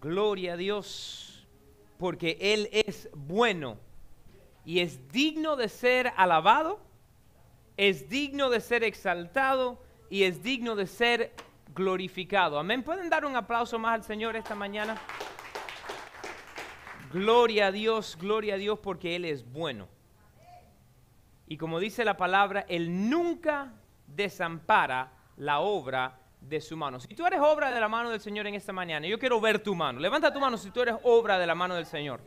Gloria 0.00 0.52
a 0.52 0.56
Dios, 0.56 1.46
porque 1.98 2.38
Él 2.40 2.68
es 2.72 3.08
bueno 3.14 3.78
y 4.64 4.80
es 4.80 5.08
digno 5.10 5.56
de 5.56 5.68
ser 5.68 6.12
alabado, 6.16 6.80
es 7.76 8.08
digno 8.08 8.50
de 8.50 8.60
ser 8.60 8.84
exaltado 8.84 9.82
y 10.08 10.22
es 10.22 10.42
digno 10.42 10.76
de 10.76 10.86
ser 10.86 11.32
glorificado. 11.74 12.58
Amén. 12.58 12.82
¿Pueden 12.82 13.10
dar 13.10 13.24
un 13.24 13.34
aplauso 13.34 13.78
más 13.78 13.94
al 13.94 14.04
Señor 14.04 14.36
esta 14.36 14.54
mañana? 14.54 14.96
Gloria 17.12 17.68
a 17.68 17.72
Dios, 17.72 18.16
gloria 18.20 18.54
a 18.54 18.58
Dios 18.58 18.78
porque 18.78 19.16
Él 19.16 19.24
es 19.24 19.50
bueno. 19.50 19.88
Y 21.46 21.56
como 21.56 21.80
dice 21.80 22.04
la 22.04 22.16
palabra, 22.16 22.66
Él 22.68 23.08
nunca 23.08 23.72
desampara 24.06 25.12
la 25.36 25.60
obra 25.60 26.18
de 26.40 26.60
su 26.60 26.76
mano. 26.76 27.00
Si 27.00 27.14
tú 27.14 27.26
eres 27.26 27.40
obra 27.40 27.70
de 27.70 27.80
la 27.80 27.88
mano 27.88 28.10
del 28.10 28.20
Señor 28.20 28.46
en 28.46 28.54
esta 28.54 28.72
mañana, 28.72 29.06
yo 29.06 29.18
quiero 29.18 29.40
ver 29.40 29.62
tu 29.62 29.74
mano. 29.74 30.00
Levanta 30.00 30.32
tu 30.32 30.40
mano 30.40 30.56
si 30.56 30.70
tú 30.70 30.82
eres 30.82 30.96
obra 31.02 31.38
de 31.38 31.46
la 31.46 31.54
mano 31.54 31.74
del 31.74 31.86
Señor. 31.86 32.20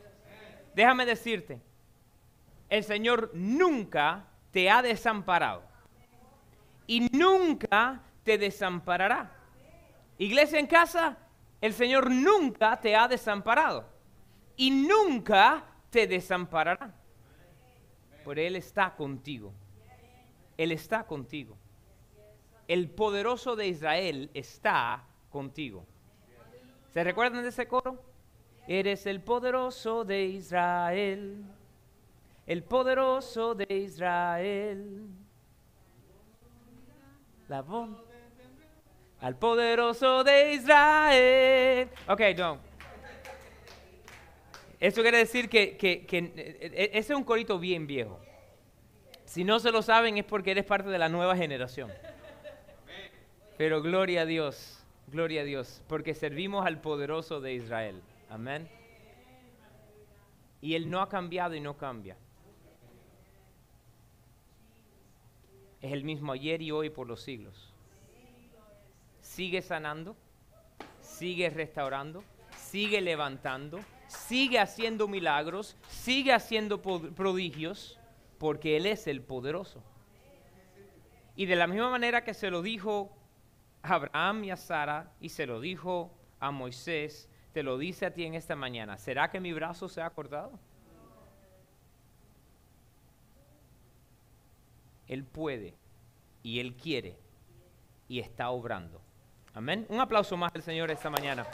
Déjame 0.74 1.04
decirte, 1.04 1.60
el 2.68 2.84
Señor 2.84 3.30
nunca 3.34 4.26
te 4.50 4.70
ha 4.70 4.82
desamparado. 4.82 5.62
Y 6.86 7.08
nunca 7.12 8.00
te 8.22 8.38
desamparará. 8.38 9.36
Iglesia 10.18 10.58
en 10.58 10.66
casa, 10.66 11.16
el 11.60 11.72
Señor 11.72 12.10
nunca 12.10 12.80
te 12.80 12.94
ha 12.94 13.08
desamparado. 13.08 13.88
Y 14.56 14.70
nunca 14.70 15.64
te 15.90 16.06
desamparará. 16.06 16.94
Por 18.24 18.38
Él 18.38 18.56
está 18.56 18.94
contigo. 18.94 19.52
Él 20.56 20.72
está 20.72 21.04
contigo. 21.04 21.56
El 22.68 22.90
poderoso 22.90 23.56
de 23.56 23.68
Israel 23.68 24.30
está 24.34 25.04
contigo. 25.30 25.86
¿Se 26.92 27.02
recuerdan 27.02 27.42
de 27.42 27.48
ese 27.48 27.66
coro? 27.66 28.02
Eres 28.68 29.06
el 29.06 29.20
poderoso 29.20 30.04
de 30.04 30.24
Israel. 30.24 31.44
El 32.46 32.62
poderoso 32.62 33.54
de 33.54 33.66
Israel. 33.74 35.06
La 37.48 37.62
voz. 37.62 37.90
Al 39.20 39.36
poderoso 39.36 40.24
de 40.24 40.52
Israel. 40.54 41.88
Ok, 42.08 42.20
no. 42.36 42.58
Eso 44.80 45.00
quiere 45.02 45.18
decir 45.18 45.48
que, 45.48 45.76
que, 45.76 46.04
eh, 46.10 46.90
ese 46.92 47.12
es 47.12 47.16
un 47.16 47.22
corito 47.22 47.58
bien 47.58 47.86
viejo. 47.86 48.18
Si 49.24 49.44
no 49.44 49.60
se 49.60 49.70
lo 49.70 49.80
saben 49.80 50.18
es 50.18 50.24
porque 50.24 50.50
eres 50.50 50.64
parte 50.64 50.88
de 50.88 50.98
la 50.98 51.08
nueva 51.08 51.36
generación. 51.36 51.90
Pero 53.62 53.80
gloria 53.80 54.22
a 54.22 54.26
Dios, 54.26 54.82
gloria 55.06 55.42
a 55.42 55.44
Dios, 55.44 55.84
porque 55.86 56.14
servimos 56.14 56.66
al 56.66 56.80
poderoso 56.80 57.40
de 57.40 57.54
Israel. 57.54 58.02
Amén. 58.28 58.68
Y 60.60 60.74
Él 60.74 60.90
no 60.90 61.00
ha 61.00 61.08
cambiado 61.08 61.54
y 61.54 61.60
no 61.60 61.76
cambia. 61.76 62.16
Es 65.80 65.92
el 65.92 66.02
mismo 66.02 66.32
ayer 66.32 66.60
y 66.60 66.72
hoy 66.72 66.90
por 66.90 67.06
los 67.06 67.22
siglos. 67.22 67.72
Sigue 69.20 69.62
sanando, 69.62 70.16
sigue 71.00 71.48
restaurando, 71.48 72.24
sigue 72.56 73.00
levantando, 73.00 73.78
sigue 74.08 74.58
haciendo 74.58 75.06
milagros, 75.06 75.76
sigue 75.88 76.32
haciendo 76.32 76.82
prodigios, 76.82 77.96
porque 78.38 78.76
Él 78.76 78.86
es 78.86 79.06
el 79.06 79.22
poderoso. 79.22 79.80
Y 81.36 81.46
de 81.46 81.54
la 81.54 81.68
misma 81.68 81.90
manera 81.90 82.24
que 82.24 82.34
se 82.34 82.50
lo 82.50 82.60
dijo 82.60 83.21
Abraham 83.82 84.44
y 84.44 84.50
a 84.50 84.56
Sara, 84.56 85.12
y 85.20 85.28
se 85.28 85.46
lo 85.46 85.60
dijo 85.60 86.14
a 86.40 86.50
Moisés, 86.50 87.28
te 87.52 87.62
lo 87.62 87.78
dice 87.78 88.06
a 88.06 88.14
ti 88.14 88.24
en 88.24 88.34
esta 88.34 88.56
mañana, 88.56 88.96
¿será 88.96 89.30
que 89.30 89.40
mi 89.40 89.52
brazo 89.52 89.88
se 89.88 90.00
ha 90.00 90.10
cortado? 90.10 90.52
Él 95.06 95.24
puede 95.24 95.74
y 96.42 96.60
Él 96.60 96.74
quiere 96.74 97.18
y 98.08 98.20
está 98.20 98.50
obrando. 98.50 99.02
Amén. 99.54 99.86
Un 99.90 100.00
aplauso 100.00 100.36
más 100.36 100.54
al 100.54 100.62
Señor 100.62 100.90
esta 100.90 101.10
mañana. 101.10 101.46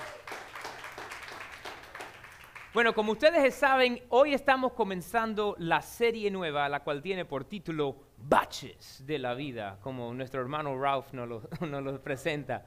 Bueno, 2.72 2.94
como 2.94 3.12
ustedes 3.12 3.54
saben, 3.54 4.02
hoy 4.10 4.34
estamos 4.34 4.72
comenzando 4.74 5.56
la 5.58 5.82
serie 5.82 6.30
nueva, 6.30 6.68
la 6.68 6.84
cual 6.84 7.02
tiene 7.02 7.24
por 7.24 7.44
título 7.44 8.07
Baches 8.20 9.04
de 9.06 9.18
la 9.18 9.34
Vida, 9.34 9.78
como 9.82 10.12
nuestro 10.12 10.40
hermano 10.40 10.78
Ralph 10.80 11.12
nos 11.12 11.28
lo, 11.60 12.02
presenta. 12.02 12.66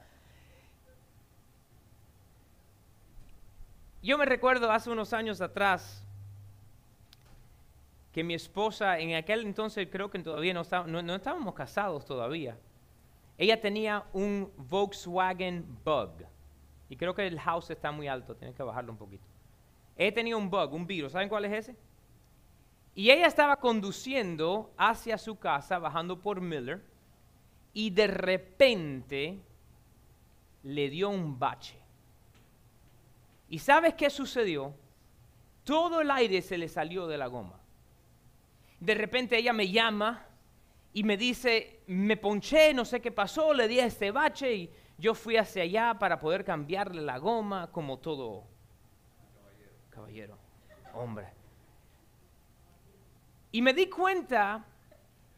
Yo 4.02 4.18
me 4.18 4.26
recuerdo 4.26 4.72
hace 4.72 4.90
unos 4.90 5.14
años 5.14 5.42
atrás 5.42 6.04
que 8.12 8.24
mi 8.24 8.34
esposa, 8.34 9.00
en 9.00 9.16
aquel 9.16 9.42
entonces 9.42 9.88
creo 9.92 10.10
que 10.10 10.20
todavía 10.20 10.54
no, 10.54 10.64
no 10.88 11.16
estábamos 11.16 11.54
casados 11.54 12.06
todavía, 12.06 12.58
ella 13.38 13.62
tenía 13.62 14.06
un 14.14 14.52
Volkswagen 14.58 15.66
Bug. 15.84 16.26
Y 16.90 16.98
creo 16.98 17.16
que 17.16 17.26
el 17.26 17.40
house 17.40 17.70
está 17.70 17.92
muy 17.92 18.08
alto, 18.08 18.36
tienes 18.36 18.56
que 18.56 18.64
bajarlo 18.64 18.92
un 18.92 18.98
poquito 18.98 19.32
he 20.08 20.12
tenido 20.12 20.38
un 20.38 20.50
bug, 20.50 20.74
un 20.74 20.88
virus. 20.88 21.12
¿Saben 21.12 21.30
cuál 21.30 21.46
es 21.46 21.54
ese? 21.54 21.76
Y 22.94 23.10
ella 23.10 23.28
estaba 23.28 23.58
conduciendo 23.58 24.74
hacia 24.78 25.18
su 25.18 25.40
casa, 25.40 25.80
bajando 25.80 26.20
por 26.20 26.42
Miller, 26.42 26.84
y 27.74 27.90
de 27.90 28.08
repente 28.08 29.40
le 30.64 30.90
dio 30.90 31.10
un 31.10 31.40
bache. 31.40 31.78
¿Y 33.50 33.60
sabes 33.60 33.94
qué 33.96 34.10
sucedió? 34.10 34.74
Todo 35.64 36.02
el 36.02 36.12
aire 36.12 36.42
se 36.42 36.58
le 36.58 36.68
salió 36.68 37.08
de 37.08 37.18
la 37.18 37.28
goma. 37.28 37.60
De 38.80 38.94
repente 38.94 39.38
ella 39.38 39.54
me 39.54 39.70
llama 39.70 40.26
y 40.94 41.04
me 41.04 41.18
dice, 41.18 41.82
me 41.88 42.18
ponché, 42.18 42.74
no 42.74 42.84
sé 42.84 43.00
qué 43.00 43.12
pasó, 43.12 43.54
le 43.54 43.68
di 43.68 43.80
este 43.80 44.12
bache 44.12 44.54
y 44.54 44.72
yo 44.98 45.14
fui 45.14 45.38
hacia 45.38 45.64
allá 45.64 45.98
para 45.98 46.20
poder 46.20 46.44
cambiarle 46.44 47.02
la 47.02 47.18
goma 47.18 47.72
como 47.72 48.00
todo 48.00 48.52
caballero, 49.92 50.38
hombre. 50.94 51.41
Y 53.52 53.62
me 53.62 53.74
di 53.74 53.88
cuenta 53.88 54.66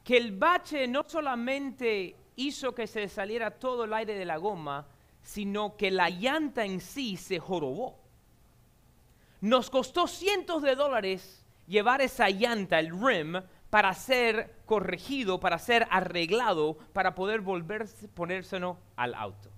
que 0.03 0.17
el 0.17 0.37
bache 0.37 0.87
no 0.87 1.03
solamente 1.07 2.15
hizo 2.35 2.75
que 2.75 2.87
se 2.87 3.07
saliera 3.07 3.51
todo 3.51 3.85
el 3.85 3.93
aire 3.93 4.15
de 4.15 4.25
la 4.25 4.37
goma, 4.37 4.85
sino 5.21 5.77
que 5.77 5.89
la 5.89 6.09
llanta 6.09 6.65
en 6.65 6.81
sí 6.81 7.17
se 7.17 7.39
jorobó. 7.39 7.97
Nos 9.41 9.69
costó 9.69 10.07
cientos 10.07 10.61
de 10.61 10.75
dólares 10.75 11.45
llevar 11.67 12.01
esa 12.01 12.29
llanta, 12.29 12.79
el 12.79 12.91
rim, 12.91 13.41
para 13.69 13.93
ser 13.93 14.57
corregido, 14.65 15.39
para 15.39 15.57
ser 15.57 15.87
arreglado, 15.89 16.77
para 16.93 17.15
poder 17.15 17.41
volver 17.41 17.87
ponérselo 18.13 18.77
al 18.95 19.15
auto. 19.15 19.49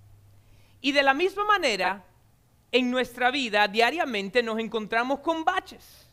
Y 0.82 0.92
de 0.92 1.04
la 1.04 1.14
misma 1.14 1.44
manera, 1.46 2.06
en 2.72 2.92
nuestra 2.92 3.32
vida 3.32 3.68
diariamente 3.68 4.42
nos 4.44 4.60
encontramos 4.60 5.20
con 5.20 5.44
baches. 5.44 6.10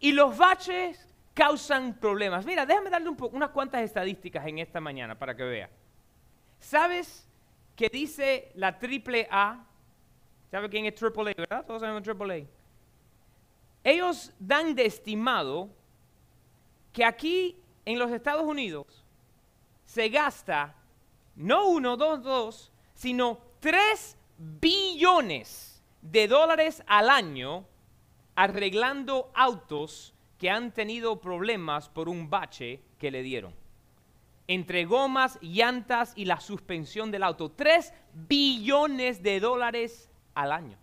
Y 0.00 0.12
los 0.12 0.36
baches 0.36 1.05
causan 1.36 1.92
problemas. 2.00 2.46
Mira, 2.46 2.64
déjame 2.64 2.88
darle 2.88 3.10
un 3.10 3.16
unas 3.32 3.50
cuantas 3.50 3.82
estadísticas 3.82 4.46
en 4.46 4.58
esta 4.58 4.80
mañana 4.80 5.18
para 5.18 5.36
que 5.36 5.44
vea. 5.44 5.70
¿Sabes 6.58 7.28
qué 7.76 7.90
dice 7.90 8.50
la 8.54 8.78
triple 8.78 9.28
A? 9.30 9.62
¿Sabe 10.50 10.70
quién 10.70 10.86
es 10.86 10.94
triple 10.94 11.32
A, 11.32 11.34
verdad? 11.36 11.66
Todos 11.66 11.82
sabemos 11.82 12.02
triple 12.02 12.48
A. 13.84 13.90
Ellos 13.90 14.32
dan 14.38 14.74
de 14.74 14.86
estimado 14.86 15.68
que 16.90 17.04
aquí 17.04 17.62
en 17.84 17.98
los 17.98 18.10
Estados 18.10 18.44
Unidos 18.44 19.04
se 19.84 20.08
gasta 20.08 20.74
no 21.34 21.68
uno, 21.68 21.98
dos, 21.98 22.22
dos, 22.22 22.72
sino 22.94 23.38
tres 23.60 24.16
billones 24.38 25.84
de 26.00 26.28
dólares 26.28 26.82
al 26.86 27.10
año 27.10 27.66
arreglando 28.34 29.30
autos 29.34 30.14
que 30.38 30.50
han 30.50 30.72
tenido 30.72 31.20
problemas 31.20 31.88
por 31.88 32.08
un 32.08 32.28
bache 32.28 32.80
que 32.98 33.10
le 33.10 33.22
dieron. 33.22 33.54
Entre 34.48 34.84
gomas, 34.84 35.38
llantas 35.42 36.12
y 36.14 36.24
la 36.24 36.40
suspensión 36.40 37.10
del 37.10 37.22
auto. 37.22 37.50
Tres 37.50 37.92
billones 38.12 39.22
de 39.22 39.40
dólares 39.40 40.10
al 40.34 40.52
año. 40.52 40.78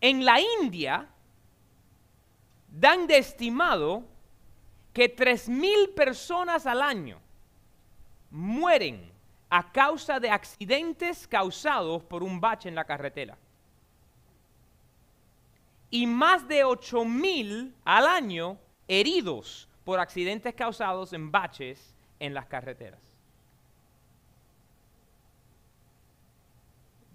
En 0.00 0.24
la 0.24 0.38
India 0.60 1.08
dan 2.68 3.06
de 3.06 3.18
estimado 3.18 4.04
que 4.92 5.08
tres 5.08 5.48
mil 5.48 5.90
personas 5.90 6.66
al 6.66 6.82
año 6.82 7.18
mueren 8.30 9.12
a 9.48 9.72
causa 9.72 10.20
de 10.20 10.30
accidentes 10.30 11.26
causados 11.26 12.02
por 12.02 12.22
un 12.22 12.40
bache 12.40 12.68
en 12.68 12.74
la 12.74 12.84
carretera. 12.84 13.38
Y 15.96 16.06
más 16.06 16.46
de 16.46 16.62
8 16.62 17.06
mil 17.06 17.74
al 17.82 18.06
año 18.06 18.58
heridos 18.86 19.66
por 19.82 19.98
accidentes 19.98 20.54
causados 20.54 21.14
en 21.14 21.32
baches 21.32 21.94
en 22.20 22.34
las 22.34 22.44
carreteras. 22.44 23.00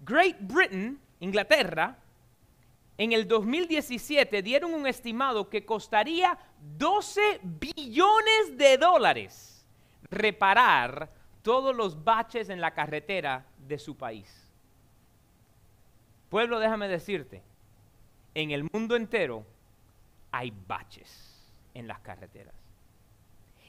Great 0.04 0.36
Britain, 0.40 1.00
Inglaterra, 1.20 1.96
en 2.98 3.12
el 3.12 3.28
2017 3.28 4.42
dieron 4.42 4.74
un 4.74 4.88
estimado 4.88 5.48
que 5.48 5.64
costaría 5.64 6.36
12 6.76 7.38
billones 7.44 8.58
de 8.58 8.78
dólares 8.78 9.64
reparar 10.10 11.08
todos 11.42 11.72
los 11.72 12.02
baches 12.02 12.48
en 12.48 12.60
la 12.60 12.74
carretera 12.74 13.46
de 13.58 13.78
su 13.78 13.96
país. 13.96 14.52
Pueblo, 16.28 16.58
déjame 16.58 16.88
decirte, 16.88 17.44
en 18.34 18.50
el 18.50 18.68
mundo 18.72 18.96
entero 18.96 19.44
hay 20.30 20.52
baches 20.66 21.52
en 21.74 21.86
las 21.86 22.00
carreteras. 22.00 22.54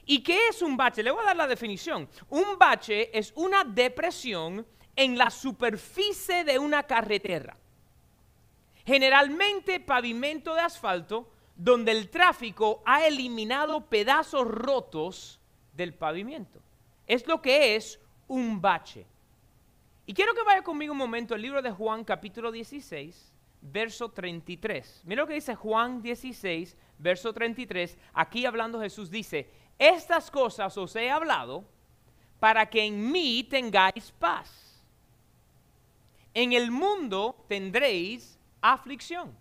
¿Y 0.06 0.22
qué 0.22 0.48
es 0.48 0.62
un 0.62 0.76
bache? 0.76 1.02
Le 1.02 1.10
voy 1.10 1.22
a 1.22 1.28
dar 1.28 1.36
la 1.36 1.46
definición. 1.46 2.08
Un 2.28 2.58
bache 2.58 3.16
es 3.16 3.32
una 3.36 3.64
depresión 3.64 4.66
en 4.96 5.16
la 5.16 5.30
superficie 5.30 6.44
de 6.44 6.58
una 6.58 6.82
carretera. 6.82 7.56
Generalmente 8.84 9.80
pavimento 9.80 10.54
de 10.54 10.60
asfalto 10.60 11.30
donde 11.56 11.92
el 11.92 12.10
tráfico 12.10 12.82
ha 12.84 13.06
eliminado 13.06 13.86
pedazos 13.86 14.46
rotos 14.46 15.40
del 15.72 15.94
pavimento. 15.94 16.60
Es 17.06 17.26
lo 17.26 17.40
que 17.40 17.76
es 17.76 17.98
un 18.28 18.60
bache. 18.60 19.06
Y 20.06 20.12
quiero 20.12 20.34
que 20.34 20.42
vaya 20.42 20.62
conmigo 20.62 20.92
un 20.92 20.98
momento 20.98 21.34
al 21.34 21.40
libro 21.40 21.62
de 21.62 21.70
Juan 21.70 22.04
capítulo 22.04 22.52
16, 22.52 23.32
verso 23.64 24.10
33. 24.10 25.02
Mira 25.04 25.22
lo 25.22 25.26
que 25.26 25.34
dice 25.34 25.54
Juan 25.54 26.02
16, 26.02 26.76
verso 26.98 27.32
33. 27.32 27.98
Aquí 28.12 28.44
hablando 28.46 28.80
Jesús 28.80 29.10
dice, 29.10 29.50
estas 29.78 30.30
cosas 30.30 30.76
os 30.76 30.94
he 30.94 31.10
hablado 31.10 31.64
para 32.38 32.66
que 32.66 32.84
en 32.84 33.10
mí 33.10 33.42
tengáis 33.44 34.12
paz. 34.12 34.84
En 36.34 36.52
el 36.52 36.70
mundo 36.70 37.44
tendréis 37.48 38.38
aflicción, 38.60 39.36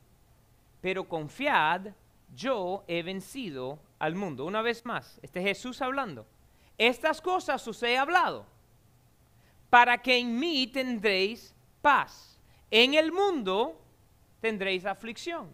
pero 0.79 1.07
confiad, 1.07 1.87
yo 2.33 2.83
he 2.87 3.03
vencido 3.03 3.79
al 3.99 4.15
mundo. 4.15 4.45
Una 4.45 4.61
vez 4.61 4.85
más, 4.85 5.19
este 5.21 5.41
Jesús 5.41 5.81
hablando. 5.81 6.25
Estas 6.77 7.21
cosas 7.21 7.67
os 7.67 7.83
he 7.83 7.97
hablado 7.97 8.45
para 9.69 10.01
que 10.01 10.17
en 10.17 10.39
mí 10.39 10.67
tendréis 10.67 11.53
paz. 11.81 12.39
En 12.71 12.93
el 12.93 13.11
mundo 13.11 13.82
tendréis 14.43 14.85
aflicción, 14.85 15.49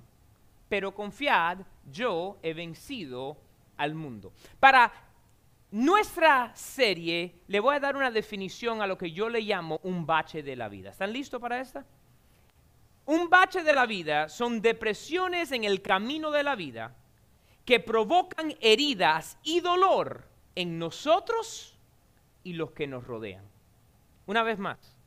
pero 0.68 0.96
confiad, 0.96 1.60
yo 1.92 2.40
he 2.42 2.56
vencido 2.56 3.38
al 3.78 3.94
mundo. 3.94 4.34
Para 4.60 4.92
nuestra 5.70 6.56
serie 6.56 7.44
le 7.46 7.60
voy 7.60 7.76
a 7.76 7.80
dar 7.80 7.96
una 7.96 8.10
definición 8.10 8.82
a 8.82 8.88
lo 8.88 8.98
que 8.98 9.12
yo 9.12 9.30
le 9.30 9.42
llamo 9.42 9.80
un 9.84 10.08
bache 10.08 10.42
de 10.42 10.56
la 10.56 10.70
vida. 10.70 10.90
¿Están 10.90 11.14
listos 11.14 11.40
para 11.40 11.62
esta? 11.62 11.86
Un 13.06 13.30
bache 13.30 13.62
de 13.62 13.74
la 13.74 13.86
vida 13.86 14.28
son 14.28 14.60
depresiones 14.60 15.52
en 15.52 15.66
el 15.66 15.84
camino 15.84 16.32
de 16.32 16.42
la 16.42 16.56
vida 16.56 16.96
que 17.66 17.80
provocan 17.80 18.56
heridas 18.60 19.38
y 19.44 19.60
dolor 19.60 20.28
en 20.56 20.80
nosotros 20.80 21.78
y 22.44 22.54
los 22.54 22.72
que 22.72 22.88
nos 22.88 23.04
rodean. 23.04 23.46
Una 24.26 24.42
vez 24.42 24.58
más, 24.58 24.99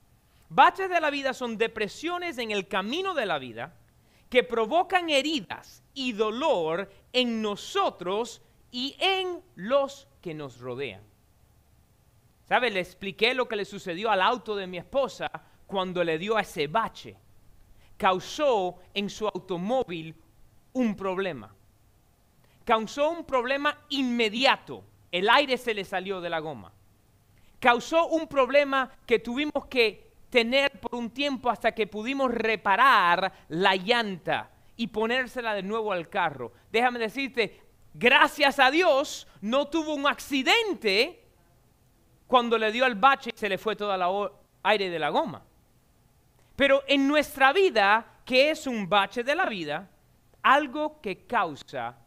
baches 0.54 0.88
de 0.88 1.00
la 1.00 1.10
vida 1.10 1.34
son 1.34 1.58
depresiones 1.58 2.38
en 2.38 2.50
el 2.50 2.68
camino 2.68 3.14
de 3.14 3.26
la 3.26 3.38
vida 3.38 3.74
que 4.28 4.42
provocan 4.42 5.10
heridas 5.10 5.82
y 5.94 6.12
dolor 6.12 6.90
en 7.12 7.42
nosotros 7.42 8.42
y 8.70 8.96
en 8.98 9.42
los 9.56 10.08
que 10.20 10.34
nos 10.34 10.58
rodean. 10.58 11.02
¿Sabe? 12.48 12.70
Le 12.70 12.80
expliqué 12.80 13.34
lo 13.34 13.46
que 13.46 13.56
le 13.56 13.64
sucedió 13.64 14.10
al 14.10 14.22
auto 14.22 14.56
de 14.56 14.66
mi 14.66 14.78
esposa 14.78 15.30
cuando 15.66 16.02
le 16.02 16.18
dio 16.18 16.38
ese 16.38 16.66
bache. 16.66 17.16
Causó 17.96 18.76
en 18.94 19.10
su 19.10 19.26
automóvil 19.26 20.14
un 20.72 20.96
problema. 20.96 21.54
Causó 22.64 23.10
un 23.10 23.24
problema 23.24 23.78
inmediato. 23.90 24.84
El 25.10 25.28
aire 25.28 25.56
se 25.56 25.74
le 25.74 25.84
salió 25.84 26.20
de 26.20 26.30
la 26.30 26.40
goma 26.40 26.72
causó 27.62 28.08
un 28.08 28.26
problema 28.26 28.90
que 29.06 29.20
tuvimos 29.20 29.66
que 29.66 30.11
tener 30.32 30.80
por 30.80 30.94
un 30.94 31.10
tiempo 31.10 31.50
hasta 31.50 31.72
que 31.72 31.86
pudimos 31.86 32.32
reparar 32.32 33.30
la 33.48 33.76
llanta 33.76 34.50
y 34.78 34.86
ponérsela 34.86 35.52
de 35.52 35.62
nuevo 35.62 35.92
al 35.92 36.08
carro. 36.08 36.52
Déjame 36.72 36.98
decirte, 36.98 37.60
gracias 37.92 38.58
a 38.58 38.70
Dios 38.70 39.28
no 39.42 39.68
tuvo 39.68 39.94
un 39.94 40.06
accidente 40.06 41.22
cuando 42.26 42.56
le 42.56 42.72
dio 42.72 42.86
el 42.86 42.94
bache 42.94 43.30
y 43.34 43.38
se 43.38 43.50
le 43.50 43.58
fue 43.58 43.76
todo 43.76 43.94
el 43.94 44.30
aire 44.62 44.88
de 44.88 44.98
la 44.98 45.10
goma. 45.10 45.42
Pero 46.56 46.82
en 46.88 47.06
nuestra 47.06 47.52
vida, 47.52 48.22
que 48.24 48.50
es 48.50 48.66
un 48.66 48.88
bache 48.88 49.22
de 49.22 49.34
la 49.34 49.44
vida, 49.44 49.90
algo 50.42 50.98
que 51.02 51.26
causa 51.26 51.98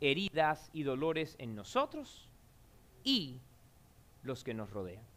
heridas 0.00 0.70
y 0.72 0.82
dolores 0.82 1.36
en 1.38 1.54
nosotros 1.54 2.28
y 3.04 3.38
los 4.24 4.42
que 4.42 4.54
nos 4.54 4.70
rodean. 4.70 5.09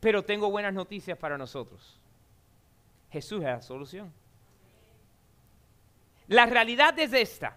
Pero 0.00 0.24
tengo 0.24 0.50
buenas 0.50 0.72
noticias 0.72 1.18
para 1.18 1.36
nosotros. 1.36 1.98
Jesús 3.10 3.38
es 3.40 3.46
la 3.46 3.62
solución. 3.62 4.12
La 6.28 6.46
realidad 6.46 6.98
es 6.98 7.12
esta. 7.12 7.56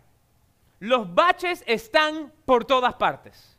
Los 0.80 1.14
baches 1.14 1.64
están 1.68 2.32
por 2.46 2.66
todas 2.66 2.96
partes. 2.96 3.58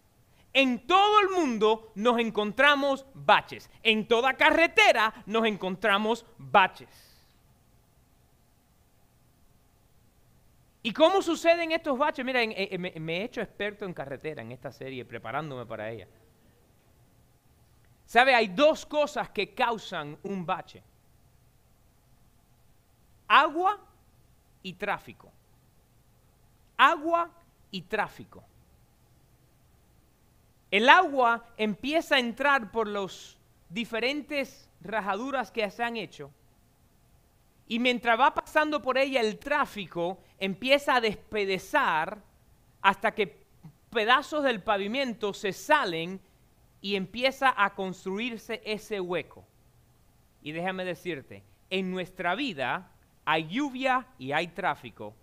En 0.54 0.86
todo 0.86 1.20
el 1.20 1.28
mundo 1.30 1.92
nos 1.94 2.18
encontramos 2.18 3.06
baches. 3.14 3.70
En 3.82 4.08
toda 4.08 4.34
carretera 4.34 5.12
nos 5.26 5.46
encontramos 5.46 6.26
baches. 6.36 7.08
¿Y 10.82 10.92
cómo 10.92 11.22
suceden 11.22 11.70
estos 11.70 11.96
baches? 11.96 12.24
Mira, 12.24 12.40
me 12.44 13.18
he 13.18 13.24
hecho 13.24 13.40
experto 13.40 13.84
en 13.84 13.94
carretera 13.94 14.42
en 14.42 14.50
esta 14.50 14.72
serie, 14.72 15.04
preparándome 15.04 15.64
para 15.64 15.88
ella. 15.88 16.08
¿Sabe? 18.12 18.34
Hay 18.34 18.48
dos 18.48 18.84
cosas 18.84 19.30
que 19.30 19.54
causan 19.54 20.18
un 20.24 20.44
bache. 20.44 20.82
Agua 23.26 23.80
y 24.62 24.74
tráfico. 24.74 25.32
Agua 26.76 27.30
y 27.70 27.80
tráfico. 27.80 28.44
El 30.70 30.90
agua 30.90 31.42
empieza 31.56 32.16
a 32.16 32.18
entrar 32.18 32.70
por 32.70 32.86
las 32.86 33.38
diferentes 33.70 34.68
rajaduras 34.82 35.50
que 35.50 35.70
se 35.70 35.82
han 35.82 35.96
hecho 35.96 36.30
y 37.66 37.78
mientras 37.78 38.20
va 38.20 38.34
pasando 38.34 38.82
por 38.82 38.98
ella 38.98 39.22
el 39.22 39.38
tráfico 39.38 40.18
empieza 40.38 40.96
a 40.96 41.00
despedezar 41.00 42.22
hasta 42.82 43.14
que 43.14 43.42
pedazos 43.88 44.44
del 44.44 44.62
pavimento 44.62 45.32
se 45.32 45.54
salen 45.54 46.20
y 46.82 46.96
empieza 46.96 47.54
a 47.56 47.74
construirse 47.74 48.60
ese 48.64 49.00
hueco. 49.00 49.46
Y 50.42 50.52
déjame 50.52 50.84
decirte, 50.84 51.44
en 51.70 51.90
nuestra 51.90 52.34
vida 52.34 52.90
hay 53.24 53.46
lluvia 53.46 54.08
y 54.18 54.32
hay 54.32 54.48
tráfico, 54.48 55.14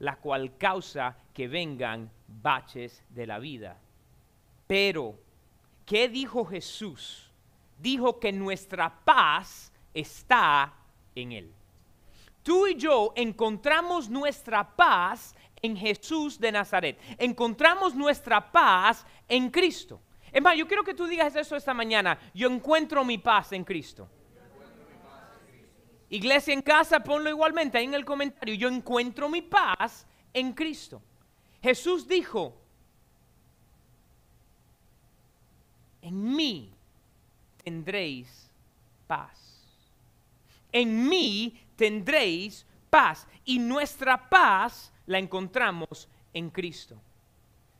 la 0.00 0.16
cual 0.16 0.58
causa 0.58 1.16
que 1.32 1.46
vengan 1.46 2.10
baches 2.26 3.02
de 3.10 3.26
la 3.26 3.38
vida. 3.38 3.78
Pero, 4.66 5.14
¿qué 5.86 6.08
dijo 6.08 6.44
Jesús? 6.44 7.30
Dijo 7.78 8.18
que 8.18 8.32
nuestra 8.32 8.92
paz 9.04 9.72
está 9.94 10.74
en 11.14 11.32
Él. 11.32 11.52
Tú 12.42 12.66
y 12.66 12.74
yo 12.74 13.12
encontramos 13.14 14.10
nuestra 14.10 14.74
paz 14.76 15.34
en 15.62 15.76
Jesús 15.76 16.38
de 16.40 16.52
Nazaret. 16.52 17.00
Encontramos 17.18 17.94
nuestra 17.94 18.50
paz 18.50 19.06
en 19.28 19.48
Cristo. 19.50 20.00
Es 20.34 20.42
más, 20.42 20.56
yo 20.56 20.66
quiero 20.66 20.82
que 20.82 20.94
tú 20.94 21.06
digas 21.06 21.36
eso 21.36 21.54
esta 21.54 21.72
mañana. 21.72 22.18
Yo 22.34 22.48
encuentro 22.50 23.04
mi 23.04 23.18
paz 23.18 23.52
en 23.52 23.62
Cristo. 23.62 24.08
Iglesia 26.10 26.52
en 26.52 26.60
casa, 26.60 26.98
ponlo 26.98 27.30
igualmente 27.30 27.78
ahí 27.78 27.84
en 27.84 27.94
el 27.94 28.04
comentario. 28.04 28.56
Yo 28.56 28.68
encuentro 28.68 29.28
mi 29.28 29.42
paz 29.42 30.04
en 30.32 30.52
Cristo. 30.52 31.00
Jesús 31.62 32.08
dijo, 32.08 32.60
en 36.02 36.34
mí 36.34 36.72
tendréis 37.62 38.50
paz. 39.06 39.62
En 40.72 41.08
mí 41.08 41.60
tendréis 41.76 42.66
paz. 42.90 43.28
Y 43.44 43.60
nuestra 43.60 44.28
paz 44.28 44.92
la 45.06 45.20
encontramos 45.20 46.08
en 46.32 46.50
Cristo. 46.50 47.00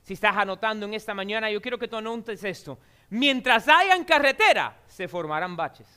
Si 0.04 0.12
estás 0.12 0.36
anotando 0.36 0.84
en 0.84 0.92
esta 0.92 1.14
mañana, 1.14 1.50
yo 1.50 1.62
quiero 1.62 1.78
que 1.78 1.88
tú 1.88 1.96
anotes 1.96 2.44
esto. 2.44 2.78
Mientras 3.08 3.66
hayan 3.68 4.04
carretera, 4.04 4.76
se 4.86 5.08
formarán 5.08 5.56
baches. 5.56 5.88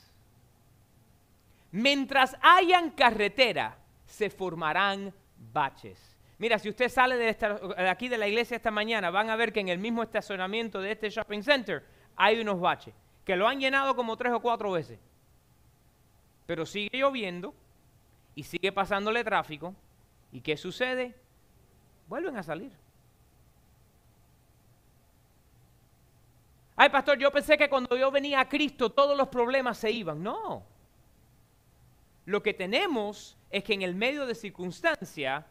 Mientras 1.71 2.37
hayan 2.41 2.91
carretera, 2.91 3.77
se 4.05 4.29
formarán 4.29 5.13
baches. 5.51 6.17
Mira, 6.37 6.57
si 6.57 6.69
usted 6.69 6.87
sale 6.87 7.17
de, 7.17 7.89
aquí 7.89 8.07
de 8.07 8.17
la 8.17 8.29
iglesia 8.29 8.55
esta 8.55 8.71
mañana, 8.71 9.09
van 9.09 9.29
a 9.29 9.35
ver 9.35 9.51
que 9.51 9.59
en 9.59 9.67
el 9.67 9.77
mismo 9.77 10.01
estacionamiento 10.03 10.79
de 10.79 10.93
este 10.93 11.09
shopping 11.09 11.43
center 11.43 11.85
hay 12.15 12.39
unos 12.39 12.61
baches, 12.61 12.93
que 13.25 13.35
lo 13.35 13.45
han 13.45 13.59
llenado 13.59 13.93
como 13.93 14.15
tres 14.15 14.31
o 14.31 14.39
cuatro 14.39 14.71
veces. 14.71 14.99
Pero 16.45 16.65
sigue 16.65 16.97
lloviendo 16.97 17.53
y 18.35 18.43
sigue 18.43 18.71
pasándole 18.71 19.21
tráfico. 19.25 19.75
¿Y 20.31 20.39
qué 20.39 20.55
sucede? 20.55 21.13
Vuelven 22.07 22.37
a 22.37 22.43
salir. 22.43 22.71
Ay, 26.77 26.89
pastor, 26.89 27.17
yo 27.17 27.31
pensé 27.31 27.57
que 27.57 27.67
cuando 27.67 27.97
yo 27.97 28.09
venía 28.11 28.39
a 28.39 28.47
Cristo 28.47 28.89
todos 28.91 29.17
los 29.17 29.27
problemas 29.27 29.77
se 29.77 29.91
iban. 29.91 30.23
No. 30.23 30.63
Lo 32.23 32.41
que 32.41 32.53
tenemos 32.53 33.35
es 33.49 33.63
que 33.65 33.73
en 33.73 33.81
el 33.81 33.95
medio 33.95 34.25
de 34.25 34.35
circunstancia, 34.35 35.45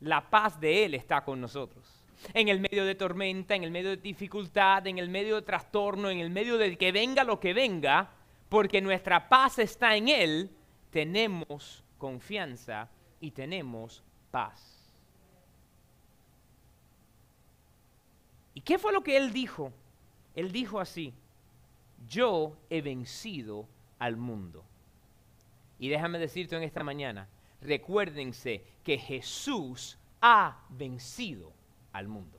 la 0.00 0.30
paz 0.30 0.58
de 0.58 0.84
Él 0.84 0.94
está 0.94 1.22
con 1.22 1.40
nosotros 1.40 2.02
en 2.34 2.48
el 2.48 2.60
medio 2.60 2.84
de 2.84 2.94
tormenta, 2.94 3.54
en 3.54 3.64
el 3.64 3.70
medio 3.70 3.90
de 3.90 3.96
dificultad, 3.96 4.86
en 4.86 4.98
el 4.98 5.08
medio 5.08 5.36
de 5.36 5.42
trastorno, 5.42 6.10
en 6.10 6.20
el 6.20 6.30
medio 6.30 6.58
de 6.58 6.76
que 6.76 6.92
venga 6.92 7.24
lo 7.24 7.40
que 7.40 7.52
venga, 7.52 8.10
porque 8.48 8.80
nuestra 8.80 9.28
paz 9.28 9.58
está 9.58 9.96
en 9.96 10.08
Él, 10.08 10.50
tenemos 10.90 11.82
confianza 11.98 12.88
y 13.20 13.30
tenemos 13.30 14.02
paz. 14.30 14.78
¿Y 18.54 18.60
qué 18.60 18.78
fue 18.78 18.92
lo 18.92 19.02
que 19.02 19.16
Él 19.16 19.32
dijo? 19.32 19.72
Él 20.34 20.52
dijo 20.52 20.80
así, 20.80 21.14
yo 22.08 22.56
he 22.70 22.80
vencido 22.80 23.68
al 23.98 24.16
mundo. 24.16 24.64
Y 25.78 25.88
déjame 25.88 26.18
decirte 26.18 26.56
en 26.56 26.62
esta 26.62 26.84
mañana, 26.84 27.28
recuérdense 27.60 28.62
que 28.84 28.98
Jesús 28.98 29.98
ha 30.20 30.64
vencido 30.70 31.52
al 31.92 32.08
mundo. 32.08 32.38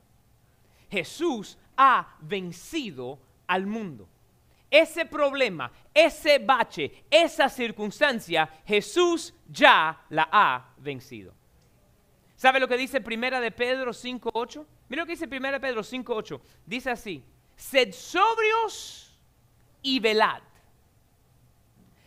Jesús 0.90 1.58
ha 1.76 2.16
vencido 2.20 3.18
al 3.46 3.66
mundo. 3.66 4.08
Ese 4.70 5.06
problema, 5.06 5.70
ese 5.92 6.38
bache, 6.38 7.04
esa 7.10 7.48
circunstancia, 7.48 8.48
Jesús 8.66 9.34
ya 9.48 10.04
la 10.10 10.28
ha 10.32 10.74
vencido. 10.78 11.34
¿Sabe 12.34 12.58
lo 12.58 12.66
que 12.66 12.76
dice 12.76 13.00
Primera 13.00 13.40
de 13.40 13.52
Pedro 13.52 13.92
5.8? 13.92 14.66
Mira 14.88 15.02
lo 15.02 15.06
que 15.06 15.12
dice 15.12 15.28
Primera 15.28 15.58
de 15.58 15.66
Pedro 15.66 15.82
5.8. 15.82 16.40
Dice 16.66 16.90
así, 16.90 17.22
sed 17.56 17.92
sobrios 17.92 19.18
y 19.82 20.00
velad. 20.00 20.42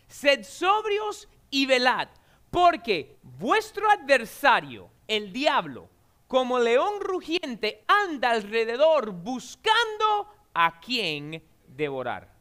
Sed 0.07 0.43
sobrios 0.43 1.27
y 1.49 1.65
velad, 1.65 2.09
porque 2.49 3.17
vuestro 3.21 3.89
adversario, 3.89 4.89
el 5.07 5.31
diablo, 5.31 5.89
como 6.27 6.59
león 6.59 6.99
rugiente, 6.99 7.83
anda 7.87 8.31
alrededor 8.31 9.11
buscando 9.11 10.33
a 10.53 10.79
quien 10.79 11.43
devorar. 11.67 12.33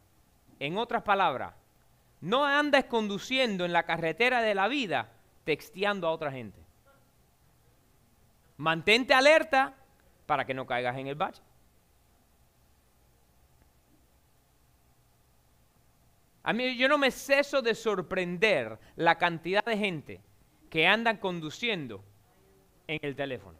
En 0.58 0.78
otras 0.78 1.02
palabras, 1.02 1.54
no 2.20 2.44
andes 2.44 2.84
conduciendo 2.86 3.64
en 3.64 3.72
la 3.72 3.84
carretera 3.84 4.40
de 4.40 4.54
la 4.54 4.68
vida 4.68 5.12
texteando 5.44 6.08
a 6.08 6.12
otra 6.12 6.32
gente. 6.32 6.60
Mantente 8.56 9.14
alerta 9.14 9.74
para 10.24 10.44
que 10.44 10.54
no 10.54 10.66
caigas 10.66 10.96
en 10.96 11.06
el 11.06 11.14
bache. 11.14 11.42
A 16.46 16.52
mí 16.52 16.76
yo 16.76 16.86
no 16.86 16.96
me 16.96 17.10
ceso 17.10 17.60
de 17.60 17.74
sorprender 17.74 18.78
la 18.94 19.18
cantidad 19.18 19.64
de 19.64 19.76
gente 19.76 20.20
que 20.70 20.86
andan 20.86 21.16
conduciendo 21.16 22.04
en 22.86 23.00
el 23.02 23.16
teléfono. 23.16 23.58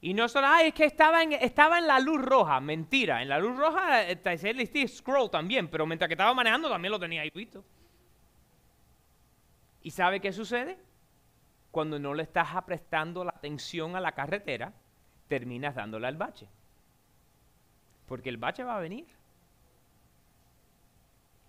Y 0.00 0.14
no 0.14 0.28
solo, 0.28 0.46
ay, 0.48 0.68
es 0.68 0.74
que 0.74 0.84
estaba 0.84 1.24
en, 1.24 1.32
estaba 1.32 1.78
en 1.78 1.88
la 1.88 1.98
luz 1.98 2.22
roja. 2.22 2.60
Mentira, 2.60 3.20
en 3.20 3.28
la 3.30 3.40
luz 3.40 3.56
roja 3.56 4.04
está 4.04 4.32
el 4.32 4.88
scroll 4.88 5.28
también, 5.28 5.66
pero 5.66 5.86
mientras 5.86 6.06
que 6.06 6.14
estaba 6.14 6.32
manejando 6.32 6.68
también 6.68 6.92
lo 6.92 7.00
tenía 7.00 7.22
ahí 7.22 7.32
visto. 7.34 7.64
¿Y 9.82 9.90
sabe 9.90 10.20
qué 10.20 10.32
sucede? 10.32 10.78
Cuando 11.72 11.98
no 11.98 12.14
le 12.14 12.22
estás 12.22 12.46
prestando 12.64 13.24
la 13.24 13.32
atención 13.32 13.96
a 13.96 14.00
la 14.00 14.12
carretera, 14.12 14.72
terminas 15.26 15.74
dándole 15.74 16.06
al 16.06 16.16
bache. 16.16 16.46
Porque 18.06 18.28
el 18.28 18.36
bache 18.36 18.64
va 18.64 18.76
a 18.76 18.80
venir. 18.80 19.06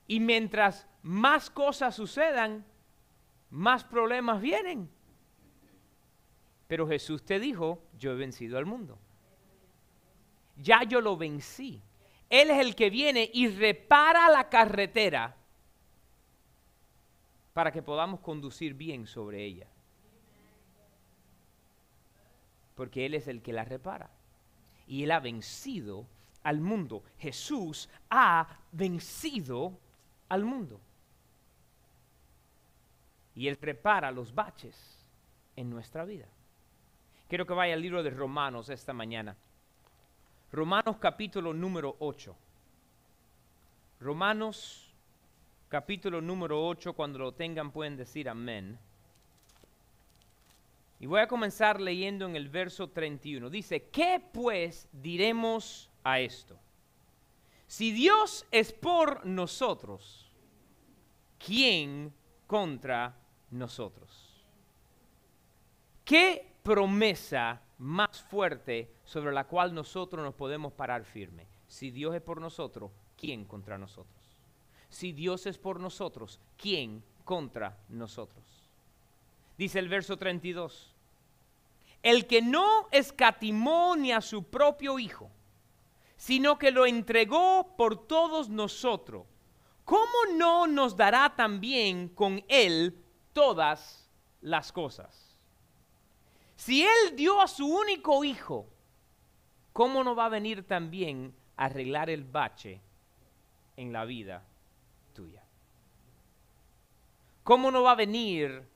Y 0.07 0.19
mientras 0.19 0.87
más 1.01 1.49
cosas 1.49 1.95
sucedan, 1.95 2.65
más 3.49 3.83
problemas 3.83 4.41
vienen. 4.41 4.89
Pero 6.67 6.87
Jesús 6.87 7.23
te 7.23 7.39
dijo, 7.39 7.81
yo 7.97 8.11
he 8.11 8.15
vencido 8.15 8.57
al 8.57 8.65
mundo. 8.65 8.97
Ya 10.57 10.83
yo 10.83 11.01
lo 11.01 11.17
vencí. 11.17 11.81
Él 12.29 12.49
es 12.49 12.59
el 12.59 12.75
que 12.75 12.89
viene 12.89 13.29
y 13.33 13.47
repara 13.47 14.29
la 14.29 14.49
carretera 14.49 15.35
para 17.53 17.71
que 17.71 17.81
podamos 17.81 18.19
conducir 18.19 18.73
bien 18.73 19.07
sobre 19.07 19.43
ella. 19.43 19.67
Porque 22.75 23.05
Él 23.05 23.13
es 23.13 23.27
el 23.27 23.41
que 23.41 23.53
la 23.53 23.63
repara. 23.63 24.09
Y 24.87 25.03
Él 25.03 25.11
ha 25.11 25.19
vencido 25.19 26.05
al 26.45 26.61
mundo. 26.61 27.03
Jesús 27.17 27.89
ha 28.09 28.47
vencido 28.71 29.77
al 30.29 30.45
mundo. 30.45 30.79
Y 33.33 33.47
Él 33.47 33.57
repara 33.59 34.11
los 34.11 34.33
baches 34.33 34.75
en 35.55 35.69
nuestra 35.69 36.05
vida. 36.05 36.27
Quiero 37.27 37.45
que 37.45 37.53
vaya 37.53 37.73
al 37.73 37.81
libro 37.81 38.03
de 38.03 38.11
Romanos 38.11 38.69
esta 38.69 38.93
mañana. 38.93 39.35
Romanos 40.51 40.97
capítulo 40.99 41.51
número 41.51 41.95
8. 41.99 42.35
Romanos 43.99 44.93
capítulo 45.67 46.21
número 46.21 46.63
8, 46.67 46.93
cuando 46.93 47.17
lo 47.19 47.33
tengan 47.33 47.71
pueden 47.71 47.97
decir 47.97 48.29
amén. 48.29 48.77
Y 50.99 51.07
voy 51.07 51.21
a 51.21 51.27
comenzar 51.27 51.81
leyendo 51.81 52.27
en 52.27 52.35
el 52.35 52.49
verso 52.49 52.87
31. 52.87 53.49
Dice, 53.49 53.89
¿qué 53.89 54.23
pues 54.31 54.87
diremos 54.91 55.89
a 56.05 56.21
esto? 56.21 56.57
Si 57.67 57.91
Dios 57.91 58.45
es 58.51 58.71
por 58.71 59.25
nosotros, 59.25 60.31
¿quién 61.37 62.13
contra 62.47 63.13
nosotros? 63.51 64.31
¿Qué 66.05 66.55
promesa 66.63 67.61
más 67.77 68.21
fuerte 68.23 68.91
sobre 69.03 69.33
la 69.33 69.45
cual 69.45 69.73
nosotros 69.73 70.23
nos 70.23 70.33
podemos 70.33 70.73
parar 70.73 71.05
firme. 71.05 71.47
Si 71.67 71.91
Dios 71.91 72.15
es 72.15 72.21
por 72.21 72.39
nosotros, 72.39 72.91
¿quién 73.17 73.45
contra 73.45 73.77
nosotros? 73.77 74.15
Si 74.89 75.11
Dios 75.11 75.45
es 75.45 75.57
por 75.57 75.79
nosotros, 75.79 76.39
¿quién 76.57 77.03
contra 77.23 77.77
nosotros? 77.89 78.43
Dice 79.57 79.79
el 79.79 79.89
verso 79.89 80.17
32. 80.17 80.93
El 82.01 82.27
que 82.27 82.41
no 82.41 82.87
escatimó 82.91 83.95
ni 83.95 84.11
a 84.11 84.21
su 84.21 84.43
propio 84.43 84.99
Hijo, 84.99 85.29
sino 86.17 86.57
que 86.57 86.71
lo 86.71 86.85
entregó 86.85 87.75
por 87.77 88.07
todos 88.07 88.49
nosotros, 88.49 89.25
¿cómo 89.83 90.33
no 90.35 90.67
nos 90.67 90.95
dará 90.95 91.35
también 91.35 92.09
con 92.09 92.43
Él 92.47 92.97
todas 93.33 94.09
las 94.41 94.71
cosas? 94.71 95.37
Si 96.55 96.83
Él 96.83 97.15
dio 97.15 97.41
a 97.41 97.47
su 97.47 97.67
único 97.67 98.23
hijo, 98.23 98.67
¿cómo 99.73 100.03
no 100.03 100.15
va 100.15 100.25
a 100.25 100.29
venir 100.29 100.65
también 100.65 101.35
a 101.57 101.65
arreglar 101.65 102.09
el 102.09 102.23
bache 102.23 102.81
en 103.75 103.91
la 103.91 104.05
vida 104.05 104.43
tuya? 105.13 105.43
¿Cómo 107.43 107.71
no 107.71 107.83
va 107.83 107.91
a 107.91 107.95
venir 107.95 108.67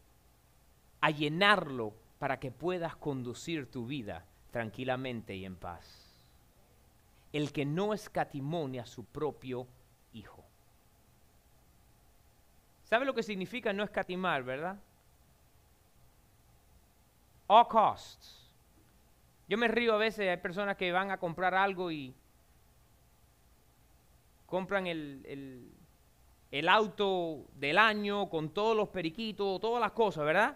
a 1.02 1.10
llenarlo 1.10 1.94
para 2.20 2.40
que 2.40 2.52
puedas 2.52 2.96
conducir 2.98 3.72
tu 3.72 3.88
vida 3.88 4.26
tranquilamente 4.52 5.36
y 5.36 5.46
en 5.46 5.56
paz? 5.56 6.09
El 7.32 7.52
que 7.52 7.66
no 7.66 7.94
escatimó 7.94 8.70
a 8.82 8.86
su 8.86 9.06
propio 9.06 9.68
hijo. 10.14 10.44
¿Sabe 12.84 13.06
lo 13.06 13.14
que 13.14 13.24
significa 13.24 13.72
no 13.72 13.84
escatimar, 13.84 14.44
verdad? 14.44 14.80
all 17.50 17.68
costs. 17.68 18.48
Yo 19.48 19.58
me 19.58 19.68
río 19.68 19.96
a 19.96 19.98
veces, 19.98 20.30
hay 20.30 20.38
personas 20.38 20.78
que 20.78 20.92
van 20.92 21.12
a 21.12 21.18
comprar 21.18 21.56
algo 21.56 21.92
y 21.92 22.14
compran 24.46 24.86
el, 24.86 25.68
el, 26.52 26.70
auto 26.70 27.46
del 27.56 27.80
año 27.80 28.30
con 28.30 28.50
todos 28.52 28.78
los 28.78 28.90
periquitos, 28.90 29.60
todas 29.60 29.82
las 29.82 29.92
cosas, 29.92 30.24
¿verdad? 30.24 30.56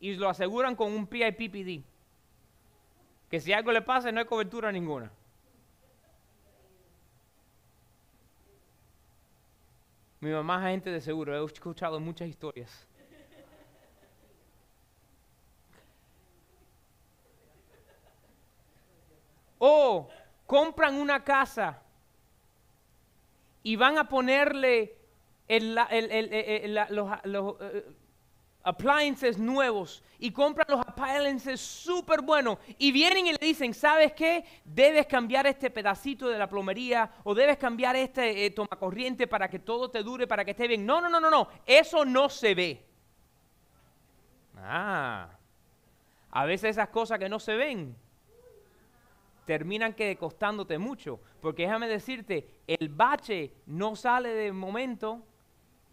Y 0.00 0.14
lo 0.14 0.30
aseguran 0.30 0.74
con 0.74 0.92
un 0.92 1.06
PIPPD. 1.06 1.84
Que 3.34 3.40
si 3.40 3.52
algo 3.52 3.72
le 3.72 3.82
pasa 3.82 4.12
no 4.12 4.20
hay 4.20 4.26
cobertura 4.26 4.70
ninguna. 4.70 5.10
Mi 10.20 10.30
mamá 10.30 10.58
es 10.58 10.66
agente 10.66 10.92
de 10.92 11.00
seguro, 11.00 11.34
he 11.34 11.44
escuchado 11.44 11.98
muchas 11.98 12.28
historias. 12.28 12.86
O 19.58 20.08
compran 20.46 20.94
una 20.94 21.24
casa 21.24 21.82
y 23.64 23.74
van 23.74 23.98
a 23.98 24.08
ponerle 24.08 24.96
los, 25.48 25.88
eh, 25.90 27.84
appliances 28.64 29.38
nuevos 29.38 30.02
y 30.18 30.32
compran 30.32 30.66
los 30.68 30.80
appliances 30.80 31.60
súper 31.60 32.22
buenos 32.22 32.58
y 32.78 32.90
vienen 32.90 33.26
y 33.26 33.32
le 33.32 33.38
dicen, 33.38 33.74
¿sabes 33.74 34.12
qué? 34.14 34.44
Debes 34.64 35.06
cambiar 35.06 35.46
este 35.46 35.70
pedacito 35.70 36.28
de 36.28 36.38
la 36.38 36.48
plomería 36.48 37.10
o 37.24 37.34
debes 37.34 37.58
cambiar 37.58 37.94
este 37.94 38.46
eh, 38.46 38.50
tomacorriente 38.50 39.26
para 39.26 39.48
que 39.48 39.58
todo 39.58 39.90
te 39.90 40.02
dure, 40.02 40.26
para 40.26 40.44
que 40.44 40.52
esté 40.52 40.66
bien. 40.66 40.84
No, 40.84 41.00
no, 41.00 41.08
no, 41.08 41.20
no, 41.20 41.30
no. 41.30 41.48
Eso 41.66 42.04
no 42.04 42.28
se 42.28 42.54
ve. 42.54 42.84
Ah. 44.56 45.28
A 46.30 46.44
veces 46.46 46.70
esas 46.70 46.88
cosas 46.88 47.18
que 47.18 47.28
no 47.28 47.38
se 47.38 47.54
ven 47.54 47.94
terminan 49.44 49.92
que 49.92 50.16
costándote 50.16 50.78
mucho. 50.78 51.20
Porque 51.40 51.64
déjame 51.64 51.86
decirte, 51.86 52.48
el 52.66 52.88
bache 52.88 53.52
no 53.66 53.94
sale 53.94 54.30
de 54.30 54.52
momento, 54.52 55.22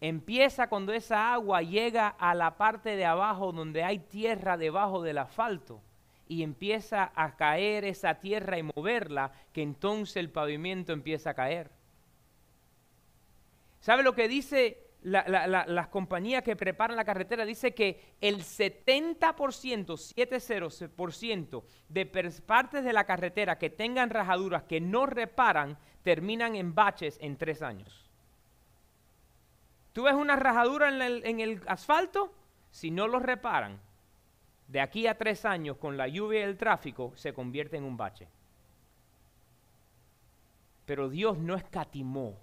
empieza 0.01 0.67
cuando 0.67 0.91
esa 0.93 1.31
agua 1.33 1.61
llega 1.61 2.07
a 2.09 2.33
la 2.33 2.57
parte 2.57 2.95
de 2.95 3.05
abajo 3.05 3.51
donde 3.51 3.83
hay 3.83 3.99
tierra 3.99 4.57
debajo 4.57 5.01
del 5.03 5.19
asfalto 5.19 5.81
y 6.27 6.43
empieza 6.43 7.11
a 7.15 7.35
caer 7.35 7.85
esa 7.85 8.15
tierra 8.15 8.57
y 8.57 8.63
moverla, 8.63 9.31
que 9.53 9.61
entonces 9.61 10.17
el 10.17 10.29
pavimento 10.31 10.91
empieza 10.91 11.29
a 11.29 11.33
caer. 11.35 11.69
¿Sabe 13.79 14.01
lo 14.03 14.13
que 14.15 14.27
dice 14.27 14.77
la- 15.03 15.25
la- 15.27 15.47
la- 15.47 15.65
las 15.65 15.87
compañías 15.87 16.43
que 16.43 16.55
preparan 16.55 16.95
la 16.95 17.03
carretera? 17.05 17.45
Dice 17.45 17.73
que 17.73 18.15
el 18.21 18.43
70%, 18.43 19.97
70% 19.97 21.63
de 21.89 22.05
partes 22.45 22.83
de 22.83 22.93
la 22.93 23.05
carretera 23.05 23.57
que 23.57 23.69
tengan 23.69 24.09
rajaduras 24.09 24.63
que 24.63 24.79
no 24.79 25.05
reparan, 25.05 25.77
terminan 26.03 26.55
en 26.55 26.73
baches 26.73 27.17
en 27.21 27.37
tres 27.37 27.61
años. 27.61 28.10
¿Tú 29.93 30.03
ves 30.03 30.13
una 30.13 30.35
rajadura 30.35 30.89
en 30.89 31.39
el, 31.39 31.61
asfalto? 31.67 32.33
Si 32.71 32.91
no 32.91 33.07
lo 33.07 33.19
reparan, 33.19 33.79
de 34.67 34.79
aquí 34.79 35.07
a 35.07 35.17
tres 35.17 35.43
años 35.43 35.77
con 35.77 35.97
la 35.97 36.07
lluvia 36.07 36.39
y 36.39 36.43
el 36.43 36.57
tráfico, 36.57 37.11
se 37.15 37.33
convierte 37.33 37.75
en 37.75 37.83
un 37.83 37.97
bache. 37.97 38.29
Pero 40.85 41.09
Dios 41.09 41.37
no 41.37 41.55
escatimó 41.55 42.37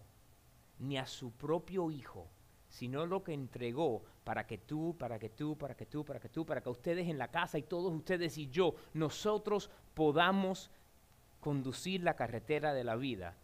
ni 0.79 0.99
a 0.99 1.07
su 1.07 1.33
propio 1.33 1.91
Hijo, 1.91 2.29
sino 2.69 3.07
lo 3.07 3.25
que 3.25 3.33
entregó 3.33 4.05
para 4.25 4.47
que 4.47 4.59
tú, 4.59 4.95
para 4.99 5.19
que 5.19 5.31
tú, 5.31 5.57
para 5.57 5.75
que 5.75 5.87
tú, 5.87 6.05
para 6.05 6.21
que 6.21 6.29
tú, 6.29 6.45
para 6.45 6.61
que 6.61 6.69
ustedes 6.69 7.09
en 7.09 7.17
la 7.17 7.29
casa 7.29 7.59
y 7.59 7.63
todos 7.63 7.93
ustedes 7.93 8.37
y 8.37 8.51
yo, 8.51 8.75
nosotros 8.93 9.71
podamos 9.95 10.71
conducir 11.41 12.03
la 12.03 12.15
carretera 12.15 12.75
de 12.75 12.85
la 12.85 12.97
vida 12.97 13.37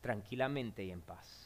tranquilamente 0.00 0.84
y 0.84 0.90
en 0.90 1.02
paz. 1.02 1.45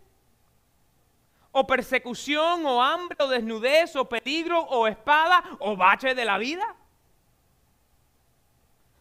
¿O 1.51 1.67
persecución 1.67 2.65
o 2.65 2.81
hambre 2.81 3.17
o 3.19 3.27
desnudez 3.27 3.95
o 3.95 4.05
peligro 4.05 4.61
o 4.61 4.87
espada 4.87 5.43
o 5.59 5.75
bache 5.75 6.15
de 6.15 6.23
la 6.23 6.37
vida? 6.37 6.75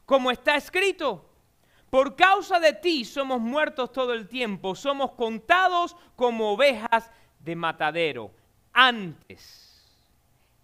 Como 0.05 0.33
está 0.33 0.57
escrito, 0.57 1.25
por 1.91 2.17
causa 2.17 2.59
de 2.59 2.73
ti 2.73 3.05
somos 3.05 3.41
muertos 3.41 3.93
todo 3.93 4.13
el 4.13 4.29
tiempo, 4.29 4.75
somos 4.75 5.13
contados 5.13 5.97
como 6.17 6.53
ovejas 6.53 7.11
de 7.39 7.55
matadero. 7.55 8.33
Antes, 8.73 9.71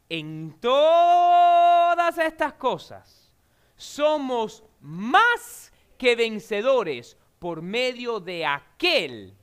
en 0.08 0.56
todas 0.60 2.18
estas 2.18 2.54
cosas, 2.54 3.32
somos 3.76 4.64
más 4.80 5.72
que 5.98 6.16
vencedores 6.16 7.16
por 7.38 7.62
medio 7.62 8.20
de 8.20 8.46
aquel 8.46 9.36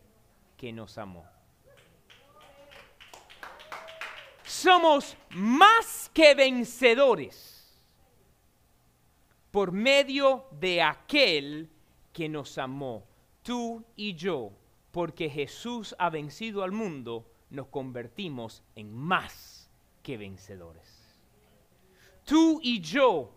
que 0.57 0.71
nos 0.71 0.97
amó. 0.97 1.32
Somos 4.63 5.17
más 5.31 6.09
que 6.13 6.33
vencedores 6.35 7.83
por 9.51 9.73
medio 9.73 10.45
de 10.51 10.81
aquel 10.81 11.69
que 12.13 12.29
nos 12.29 12.57
amó, 12.57 13.05
tú 13.41 13.83
y 13.97 14.15
yo, 14.15 14.53
porque 14.91 15.29
Jesús 15.29 15.93
ha 15.99 16.09
vencido 16.09 16.63
al 16.63 16.71
mundo, 16.71 17.29
nos 17.49 17.67
convertimos 17.67 18.63
en 18.73 18.95
más 18.95 19.69
que 20.01 20.15
vencedores. 20.15 21.13
Tú 22.23 22.61
y 22.63 22.79
yo, 22.79 23.35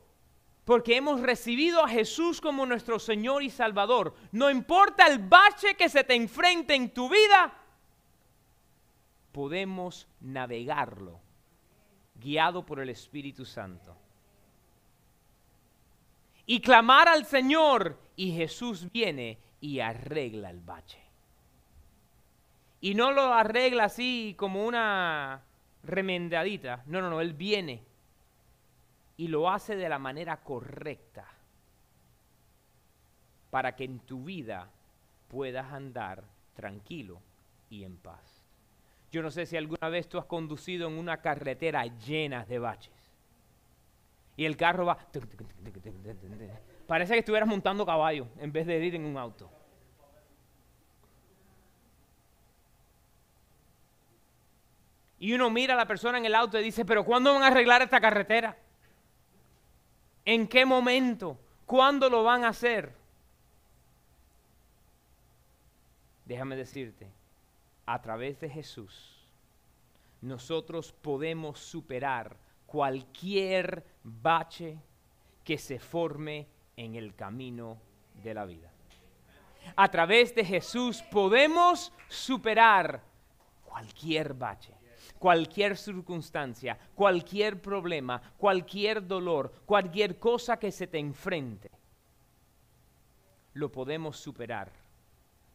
porque 0.64 0.96
hemos 0.96 1.20
recibido 1.22 1.84
a 1.84 1.88
Jesús 1.88 2.40
como 2.40 2.66
nuestro 2.66 3.00
Señor 3.00 3.42
y 3.42 3.50
Salvador, 3.50 4.14
no 4.30 4.48
importa 4.48 5.08
el 5.08 5.18
bache 5.18 5.74
que 5.74 5.88
se 5.88 6.04
te 6.04 6.14
enfrente 6.14 6.76
en 6.76 6.94
tu 6.94 7.08
vida, 7.08 7.65
podemos 9.37 10.09
navegarlo 10.22 11.20
guiado 12.14 12.64
por 12.64 12.81
el 12.81 12.88
Espíritu 12.88 13.44
Santo 13.44 13.94
y 16.46 16.59
clamar 16.61 17.07
al 17.07 17.27
Señor 17.27 17.99
y 18.16 18.33
Jesús 18.33 18.90
viene 18.90 19.38
y 19.61 19.81
arregla 19.81 20.49
el 20.49 20.61
bache. 20.61 21.03
Y 22.81 22.94
no 22.94 23.12
lo 23.12 23.35
arregla 23.35 23.85
así 23.85 24.35
como 24.38 24.64
una 24.64 25.42
remendadita. 25.83 26.83
No, 26.87 27.03
no, 27.03 27.11
no, 27.11 27.20
Él 27.20 27.35
viene 27.35 27.83
y 29.18 29.29
lo 29.29 29.51
hace 29.51 29.77
de 29.77 29.90
la 29.90 29.99
manera 29.99 30.38
correcta 30.38 31.29
para 33.51 33.77
que 33.77 33.85
en 33.85 33.99
tu 33.99 34.25
vida 34.25 34.70
puedas 35.29 35.70
andar 35.75 36.25
tranquilo 36.55 37.20
y 37.68 37.85
en 37.85 37.99
paz. 37.99 38.36
Yo 39.16 39.22
no 39.22 39.31
sé 39.31 39.46
si 39.46 39.57
alguna 39.57 39.88
vez 39.88 40.11
tú 40.11 40.18
has 40.18 40.26
conducido 40.26 40.88
en 40.88 40.98
una 40.98 41.22
carretera 41.22 41.87
llena 41.87 42.44
de 42.44 42.59
baches. 42.59 42.92
Y 44.37 44.44
el 44.44 44.59
carro 44.59 44.85
va... 44.85 44.98
Parece 46.87 47.14
que 47.14 47.20
estuvieras 47.20 47.48
montando 47.48 47.87
caballo 47.87 48.29
en 48.38 48.52
vez 48.52 48.66
de 48.66 48.85
ir 48.85 48.94
en 48.94 49.07
un 49.07 49.16
auto. 49.16 49.50
Y 55.18 55.33
uno 55.33 55.48
mira 55.48 55.72
a 55.72 55.79
la 55.79 55.87
persona 55.87 56.18
en 56.18 56.26
el 56.26 56.35
auto 56.35 56.61
y 56.61 56.64
dice, 56.64 56.85
pero 56.85 57.02
¿cuándo 57.02 57.33
van 57.33 57.42
a 57.42 57.46
arreglar 57.46 57.81
esta 57.81 58.02
carretera? 58.02 58.55
¿En 60.26 60.46
qué 60.46 60.66
momento? 60.66 61.38
¿Cuándo 61.64 62.11
lo 62.11 62.22
van 62.22 62.44
a 62.44 62.48
hacer? 62.48 62.92
Déjame 66.26 66.55
decirte, 66.55 67.11
a 67.87 68.03
través 68.03 68.40
de 68.40 68.51
Jesús, 68.51 69.16
nosotros 70.20 70.92
podemos 70.92 71.59
superar 71.61 72.37
cualquier 72.66 73.85
bache 74.03 74.79
que 75.44 75.57
se 75.57 75.79
forme 75.79 76.49
en 76.77 76.96
el 76.96 77.14
camino 77.14 77.79
de 78.22 78.35
la 78.35 78.44
vida. 78.44 78.70
A 79.77 79.88
través 79.88 80.35
de 80.35 80.44
Jesús 80.44 81.03
podemos 81.03 81.92
superar 82.09 83.03
cualquier 83.64 84.35
bache, 84.35 84.75
cualquier 85.18 85.77
circunstancia, 85.77 86.79
cualquier 86.94 87.61
problema, 87.61 88.20
cualquier 88.37 89.07
dolor, 89.07 89.53
cualquier 89.64 90.18
cosa 90.18 90.59
que 90.59 90.72
se 90.72 90.87
te 90.87 90.99
enfrente. 90.99 91.70
Lo 93.55 93.70
podemos 93.70 94.18
superar 94.18 94.72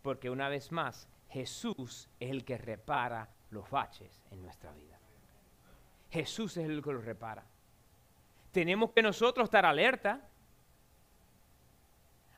porque 0.02 0.30
una 0.30 0.50
vez 0.50 0.72
más 0.72 1.08
Jesús 1.32 2.10
es 2.20 2.30
el 2.30 2.44
que 2.44 2.58
repara 2.58 3.30
los 3.52 3.70
baches 3.70 4.22
en 4.32 4.42
nuestra 4.42 4.72
vida. 4.74 5.00
Jesús 6.10 6.58
es 6.58 6.66
el 6.66 6.84
que 6.84 6.92
lo 6.92 7.02
repara. 7.02 7.44
Tenemos 8.52 8.92
que 8.92 9.02
nosotros 9.02 9.46
estar 9.46 9.66
alerta. 9.66 10.28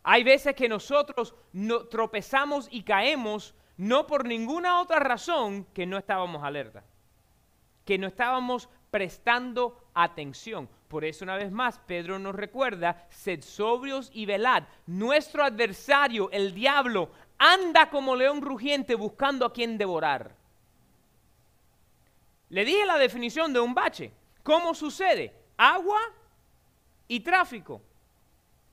Hay 0.03 0.23
veces 0.23 0.55
que 0.55 0.69
nosotros 0.69 1.33
no, 1.53 1.85
tropezamos 1.85 2.67
y 2.69 2.83
caemos 2.83 3.55
no 3.77 4.05
por 4.05 4.25
ninguna 4.25 4.79
otra 4.79 4.99
razón 4.99 5.65
que 5.73 5.87
no 5.87 5.97
estábamos 5.97 6.43
alerta, 6.43 6.83
que 7.85 7.97
no 7.97 8.07
estábamos 8.07 8.69
prestando 8.91 9.87
atención. 9.95 10.69
Por 10.87 11.03
eso 11.03 11.25
una 11.25 11.35
vez 11.35 11.51
más 11.51 11.79
Pedro 11.79 12.19
nos 12.19 12.35
recuerda, 12.35 13.07
sed 13.09 13.41
sobrios 13.41 14.11
y 14.13 14.27
velad. 14.27 14.65
Nuestro 14.85 15.43
adversario, 15.43 16.29
el 16.29 16.53
diablo, 16.53 17.09
anda 17.43 17.89
como 17.89 18.15
león 18.15 18.41
rugiente 18.41 18.95
buscando 18.95 19.45
a 19.45 19.51
quien 19.51 19.77
devorar. 19.77 20.33
Le 22.47 22.63
dije 22.63 22.85
la 22.85 22.97
definición 22.97 23.51
de 23.51 23.59
un 23.59 23.73
bache. 23.73 24.13
¿Cómo 24.43 24.73
sucede? 24.73 25.35
Agua 25.57 25.99
y 27.07 27.19
tráfico. 27.19 27.81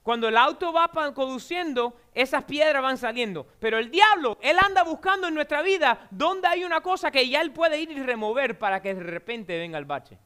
Cuando 0.04 0.28
el 0.28 0.36
auto 0.36 0.72
va 0.72 0.88
conduciendo, 1.12 2.00
esas 2.14 2.44
piedras 2.44 2.80
van 2.80 2.96
saliendo. 2.96 3.44
Pero 3.58 3.76
el 3.78 3.90
diablo, 3.90 4.38
él 4.40 4.56
anda 4.64 4.84
buscando 4.84 5.26
en 5.26 5.34
nuestra 5.34 5.62
vida 5.62 6.06
donde 6.10 6.46
hay 6.46 6.62
una 6.62 6.80
cosa 6.80 7.10
que 7.10 7.28
ya 7.28 7.40
él 7.40 7.52
puede 7.52 7.80
ir 7.80 7.90
y 7.90 8.00
remover 8.02 8.56
para 8.56 8.80
que 8.80 8.94
de 8.94 9.02
repente 9.02 9.58
venga 9.58 9.78
el 9.78 9.84
bache. 9.84 10.16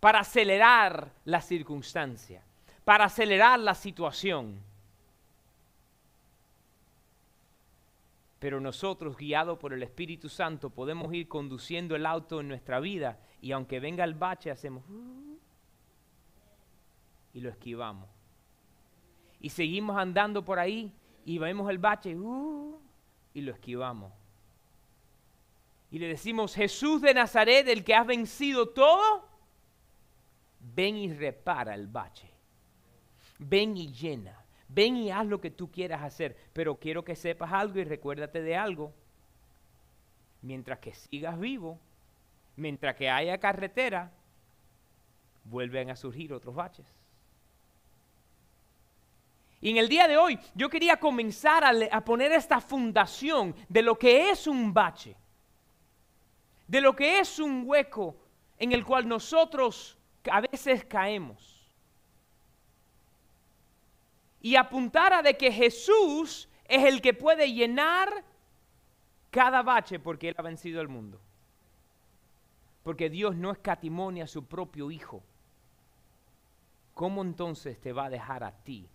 Para 0.00 0.20
acelerar 0.20 1.12
la 1.26 1.42
circunstancia, 1.42 2.42
para 2.84 3.04
acelerar 3.04 3.60
la 3.60 3.74
situación. 3.74 4.69
Pero 8.40 8.58
nosotros, 8.58 9.18
guiados 9.18 9.58
por 9.58 9.74
el 9.74 9.82
Espíritu 9.82 10.30
Santo, 10.30 10.70
podemos 10.70 11.12
ir 11.12 11.28
conduciendo 11.28 11.94
el 11.94 12.06
auto 12.06 12.40
en 12.40 12.48
nuestra 12.48 12.80
vida 12.80 13.20
y 13.42 13.52
aunque 13.52 13.80
venga 13.80 14.02
el 14.02 14.14
bache, 14.14 14.50
hacemos 14.50 14.82
uh, 14.88 15.38
y 17.34 17.40
lo 17.40 17.50
esquivamos. 17.50 18.08
Y 19.40 19.50
seguimos 19.50 19.98
andando 19.98 20.42
por 20.42 20.58
ahí 20.58 20.92
y 21.26 21.36
vemos 21.36 21.68
el 21.70 21.76
bache 21.76 22.16
uh, 22.16 22.80
y 23.34 23.42
lo 23.42 23.52
esquivamos. 23.52 24.10
Y 25.90 25.98
le 25.98 26.08
decimos, 26.08 26.54
Jesús 26.54 27.02
de 27.02 27.12
Nazaret, 27.12 27.68
el 27.68 27.84
que 27.84 27.94
has 27.94 28.06
vencido 28.06 28.70
todo, 28.70 29.28
ven 30.60 30.96
y 30.96 31.12
repara 31.12 31.74
el 31.74 31.88
bache. 31.88 32.30
Ven 33.38 33.76
y 33.76 33.92
llena. 33.92 34.39
Ven 34.72 34.96
y 34.96 35.10
haz 35.10 35.26
lo 35.26 35.40
que 35.40 35.50
tú 35.50 35.70
quieras 35.70 36.02
hacer, 36.02 36.36
pero 36.52 36.76
quiero 36.76 37.04
que 37.04 37.16
sepas 37.16 37.52
algo 37.52 37.80
y 37.80 37.84
recuérdate 37.84 38.40
de 38.40 38.56
algo. 38.56 38.92
Mientras 40.42 40.78
que 40.78 40.94
sigas 40.94 41.38
vivo, 41.38 41.78
mientras 42.56 42.94
que 42.94 43.10
haya 43.10 43.38
carretera, 43.38 44.12
vuelven 45.44 45.90
a 45.90 45.96
surgir 45.96 46.32
otros 46.32 46.54
baches. 46.54 46.86
Y 49.60 49.70
en 49.70 49.76
el 49.76 49.88
día 49.88 50.06
de 50.06 50.16
hoy 50.16 50.38
yo 50.54 50.70
quería 50.70 50.98
comenzar 50.98 51.64
a, 51.64 51.72
a, 51.90 52.04
poner 52.04 52.32
esta 52.32 52.60
fundación 52.60 53.54
de 53.68 53.82
lo 53.82 53.98
que 53.98 54.30
es 54.30 54.46
un 54.46 54.72
bache, 54.72 55.16
de 56.68 56.80
lo 56.80 56.94
que 56.94 57.18
es 57.18 57.40
un 57.40 57.64
hueco 57.66 58.16
en 58.56 58.72
el 58.72 58.84
cual 58.84 59.08
nosotros 59.08 59.98
a 60.30 60.40
veces 60.40 60.84
caemos 60.84 61.59
y 64.40 64.56
apuntara 64.56 65.22
de 65.22 65.36
que 65.36 65.52
Jesús 65.52 66.48
es 66.64 66.84
el 66.84 67.02
que 67.02 67.14
puede 67.14 67.52
llenar 67.52 68.24
cada 69.30 69.62
bache 69.62 69.98
porque 69.98 70.28
Él 70.28 70.34
ha 70.38 70.42
vencido 70.42 70.80
al 70.80 70.88
mundo. 70.88 71.20
Porque 72.82 73.10
Dios 73.10 73.36
no 73.36 73.52
escatimonia 73.52 74.24
a 74.24 74.28
su 74.28 74.46
propio 74.46 74.90
Hijo. 74.90 75.22
¿Cómo 76.94 77.22
entonces 77.22 77.80
te 77.80 77.92
va 77.92 78.06
a 78.06 78.10
dejar 78.10 78.44
a 78.44 78.52
ti 78.52 78.88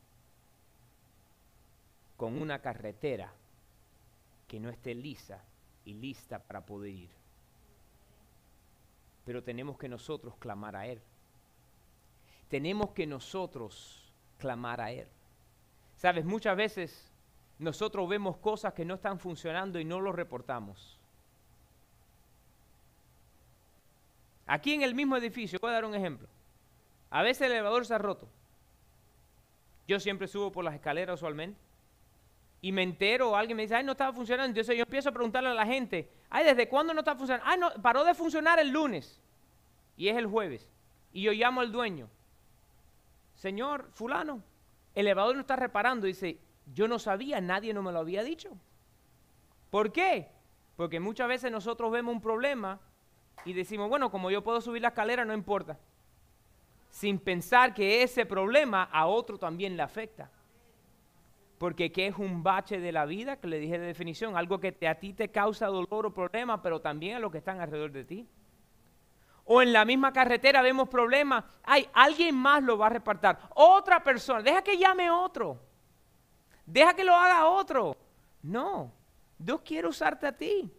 con 2.18 2.42
una 2.42 2.60
carretera 2.60 3.34
que 4.48 4.60
no 4.60 4.70
esté 4.70 4.94
lisa 4.96 5.44
y 5.86 5.94
lista 5.94 6.40
para 6.40 6.66
poder 6.66 6.92
ir? 6.92 7.10
Pero 9.26 9.44
tenemos 9.44 9.78
que 9.78 9.90
nosotros 9.90 10.36
clamar 10.38 10.76
a 10.76 10.88
Él. 10.88 11.02
Tenemos 12.48 12.92
que 12.92 13.08
nosotros 13.08 14.14
clamar 14.38 14.82
a 14.82 14.92
Él. 14.92 15.08
Sabes, 15.98 16.26
muchas 16.26 16.56
veces 16.58 17.12
nosotros 17.58 18.08
vemos 18.08 18.38
cosas 18.38 18.74
que 18.74 18.86
no 18.86 18.96
están 18.96 19.20
funcionando 19.20 19.80
y 19.80 19.86
no 19.86 20.00
lo 20.00 20.12
reportamos. 20.12 20.98
Aquí 24.46 24.74
en 24.74 24.84
el 24.84 24.94
mismo 24.94 25.18
edificio, 25.18 25.58
voy 25.60 25.72
a 25.72 25.74
dar 25.74 25.86
un 25.86 25.96
ejemplo. 25.96 26.28
A 27.10 27.24
veces 27.24 27.48
el 27.48 27.54
elevador 27.54 27.86
se 27.86 27.94
ha 27.94 27.98
roto. 27.98 28.28
Yo 29.88 30.00
siempre 30.00 30.28
subo 30.28 30.52
por 30.52 30.64
las 30.64 30.76
escaleras 30.76 31.16
usualmente. 31.16 31.60
Y 32.62 32.72
me 32.72 32.84
entero, 32.84 33.36
alguien 33.36 33.56
me 33.56 33.64
dice, 33.64 33.76
ay, 33.76 33.84
no 33.84 33.92
estaba 33.92 34.12
funcionando. 34.12 34.50
Entonces 34.50 34.76
yo 34.76 34.84
empiezo 34.84 35.10
a 35.10 35.12
preguntarle 35.12 35.50
a 35.50 35.54
la 35.54 35.66
gente, 35.66 36.10
ay, 36.30 36.46
¿desde 36.46 36.68
cuándo 36.68 36.94
no 36.94 37.02
está 37.02 37.16
funcionando? 37.16 37.50
Ay, 37.50 37.60
no, 37.60 37.72
paró 37.82 38.04
de 38.04 38.14
funcionar 38.14 38.60
el 38.60 38.70
lunes. 38.70 39.22
Y 39.98 40.10
es 40.10 40.18
el 40.18 40.28
jueves. 40.28 40.70
Y 41.14 41.22
yo 41.22 41.32
llamo 41.32 41.62
al 41.62 41.72
dueño. 41.72 42.10
Señor, 43.36 43.90
fulano, 43.94 44.42
el 44.96 45.08
elevador 45.08 45.36
no 45.36 45.42
está 45.42 45.56
reparando. 45.56 46.08
Dice, 46.08 46.40
yo 46.74 46.88
no 46.88 46.98
sabía, 46.98 47.42
nadie 47.42 47.74
no 47.74 47.84
me 47.84 47.92
lo 47.92 48.00
había 48.00 48.24
dicho. 48.24 48.58
¿Por 49.70 49.92
qué? 49.92 50.30
Porque 50.76 51.00
muchas 51.00 51.28
veces 51.28 51.52
nosotros 51.52 51.92
vemos 51.92 52.16
un 52.16 52.22
problema 52.22 52.80
y 53.44 53.54
decimos, 53.54 53.90
bueno, 53.90 54.10
como 54.10 54.32
yo 54.32 54.44
puedo 54.44 54.62
subir 54.62 54.82
la 54.82 54.90
escalera, 54.90 55.26
no 55.26 55.34
importa. 55.34 55.78
Sin 56.90 57.20
pensar 57.20 57.74
que 57.74 58.02
ese 58.02 58.26
problema 58.26 58.84
a 58.84 59.06
otro 59.06 59.38
también 59.38 59.76
le 59.76 59.84
afecta. 59.84 60.32
Porque 61.58 61.92
¿qué 61.92 62.08
es 62.08 62.18
un 62.18 62.42
bache 62.44 62.80
de 62.80 62.92
la 62.92 63.06
vida? 63.06 63.38
Que 63.38 63.48
le 63.48 63.60
dije 63.60 63.78
de 63.78 63.86
definición, 63.86 64.38
algo 64.38 64.60
que 64.60 64.76
a 64.88 64.96
ti 64.96 65.14
te 65.14 65.30
causa 65.30 65.68
dolor 65.68 66.06
o 66.06 66.14
problema, 66.14 66.62
pero 66.62 66.82
también 66.82 67.18
a 67.18 67.20
los 67.20 67.32
que 67.32 67.38
están 67.38 67.60
alrededor 67.60 67.92
de 67.92 68.06
ti 68.06 68.28
o 69.46 69.62
en 69.62 69.72
la 69.72 69.86
misma 69.86 70.12
carretera 70.12 70.62
vemos 70.62 70.90
problemas, 70.90 71.46
hay 71.64 71.88
alguien 71.94 72.36
más 72.36 72.64
lo 72.64 72.78
va 72.78 72.88
a 72.88 72.90
repartir. 72.90 73.38
Otra 73.54 74.04
persona, 74.04 74.42
deja 74.42 74.64
que 74.64 74.78
llame 74.78 75.10
otro. 75.10 75.62
Deja 76.66 76.96
que 76.96 77.04
lo 77.04 77.16
haga 77.16 77.48
otro. 77.48 77.96
No, 78.42 78.92
Dios 79.38 79.62
quiere 79.62 79.88
usarte 79.88 80.26
a 80.26 80.36
ti. 80.36 80.72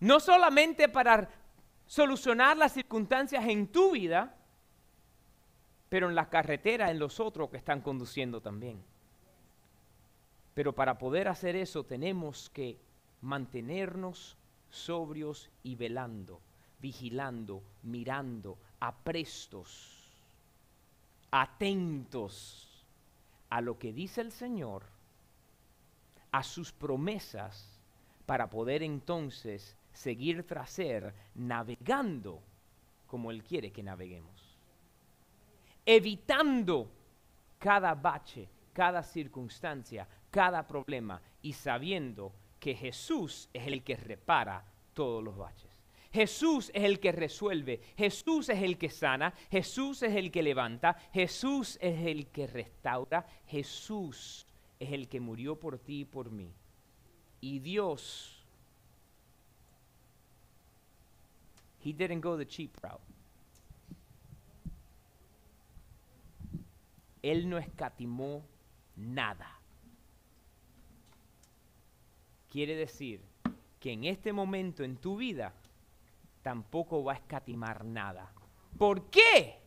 No 0.00 0.20
solamente 0.20 0.88
para 0.88 1.28
solucionar 1.86 2.56
las 2.56 2.72
circunstancias 2.72 3.44
en 3.46 3.68
tu 3.68 3.92
vida, 3.92 4.34
pero 5.90 6.08
en 6.08 6.14
la 6.14 6.30
carretera, 6.30 6.90
en 6.90 6.98
los 6.98 7.20
otros 7.20 7.50
que 7.50 7.58
están 7.58 7.82
conduciendo 7.82 8.40
también. 8.40 8.82
Pero 10.54 10.74
para 10.74 10.96
poder 10.96 11.28
hacer 11.28 11.56
eso 11.56 11.84
tenemos 11.84 12.48
que 12.50 12.78
mantenernos 13.20 14.38
sobrios 14.70 15.50
y 15.62 15.76
velando 15.76 16.40
vigilando, 16.84 17.62
mirando, 17.84 18.58
aprestos, 18.78 20.06
atentos 21.30 22.84
a 23.48 23.62
lo 23.62 23.78
que 23.78 23.94
dice 23.94 24.20
el 24.20 24.30
Señor, 24.30 24.84
a 26.30 26.42
sus 26.42 26.72
promesas, 26.72 27.80
para 28.26 28.50
poder 28.50 28.82
entonces 28.82 29.78
seguir 29.94 30.46
tras 30.46 30.78
Él, 30.78 31.14
navegando 31.34 32.42
como 33.06 33.30
Él 33.30 33.42
quiere 33.42 33.72
que 33.72 33.82
naveguemos. 33.82 34.58
Evitando 35.86 36.90
cada 37.58 37.94
bache, 37.94 38.46
cada 38.74 39.02
circunstancia, 39.02 40.06
cada 40.30 40.66
problema 40.66 41.18
y 41.40 41.54
sabiendo 41.54 42.34
que 42.60 42.74
Jesús 42.74 43.48
es 43.54 43.68
el 43.68 43.82
que 43.82 43.96
repara 43.96 44.62
todos 44.92 45.24
los 45.24 45.34
baches. 45.34 45.73
Jesús 46.14 46.70
es 46.72 46.84
el 46.84 47.00
que 47.00 47.10
resuelve, 47.10 47.80
Jesús 47.96 48.48
es 48.48 48.62
el 48.62 48.78
que 48.78 48.88
sana, 48.88 49.34
Jesús 49.50 50.00
es 50.04 50.14
el 50.14 50.30
que 50.30 50.44
levanta, 50.44 50.96
Jesús 51.12 51.76
es 51.80 52.06
el 52.06 52.28
que 52.28 52.46
restaura, 52.46 53.26
Jesús 53.48 54.46
es 54.78 54.92
el 54.92 55.08
que 55.08 55.18
murió 55.18 55.58
por 55.58 55.80
ti 55.80 56.02
y 56.02 56.04
por 56.04 56.30
mí. 56.30 56.54
Y 57.40 57.58
Dios, 57.58 58.46
He 61.84 61.92
didn't 61.92 62.22
go 62.22 62.38
the 62.38 62.46
cheap 62.46 62.76
route. 62.80 63.02
Él 67.22 67.50
no 67.50 67.58
escatimó 67.58 68.44
nada. 68.94 69.58
Quiere 72.48 72.76
decir 72.76 73.20
que 73.80 73.90
en 73.90 74.04
este 74.04 74.32
momento 74.32 74.84
en 74.84 74.96
tu 74.96 75.16
vida, 75.16 75.52
tampoco 76.44 77.02
va 77.02 77.14
a 77.14 77.16
escatimar 77.16 77.86
nada. 77.86 78.30
¿Por 78.78 79.08
qué? 79.08 79.62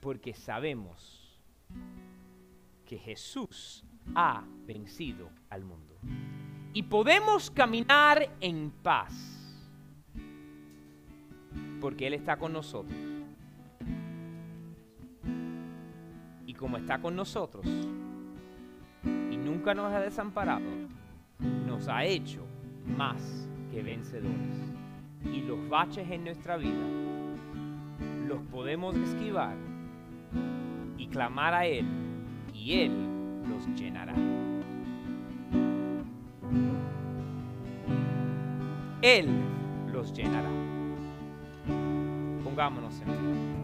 Porque 0.00 0.32
sabemos 0.32 1.38
que 2.86 2.96
Jesús 2.96 3.84
ha 4.14 4.42
vencido 4.66 5.28
al 5.50 5.64
mundo. 5.64 5.94
Y 6.72 6.84
podemos 6.84 7.50
caminar 7.50 8.26
en 8.40 8.70
paz. 8.70 9.12
Porque 11.78 12.06
Él 12.06 12.14
está 12.14 12.38
con 12.38 12.54
nosotros. 12.54 12.98
Y 16.46 16.54
como 16.54 16.78
está 16.78 17.00
con 17.02 17.14
nosotros 17.14 17.66
y 19.04 19.36
nunca 19.36 19.74
nos 19.74 19.92
ha 19.92 20.00
desamparado, 20.00 20.64
nos 21.66 21.88
ha 21.88 22.04
hecho 22.04 22.46
más 22.86 23.48
que 23.70 23.82
vencedores 23.82 24.72
y 25.30 25.40
los 25.42 25.68
baches 25.68 26.10
en 26.10 26.24
nuestra 26.24 26.56
vida 26.56 26.86
los 28.26 28.40
podemos 28.44 28.96
esquivar 28.96 29.56
y 30.96 31.06
clamar 31.08 31.54
a 31.54 31.66
Él 31.66 31.86
y 32.54 32.80
Él 32.80 32.92
los 33.48 33.66
llenará. 33.78 34.14
Él 39.02 39.28
los 39.92 40.12
llenará. 40.12 40.48
Pongámonos 42.44 43.00
en 43.00 43.06
pie. 43.06 43.62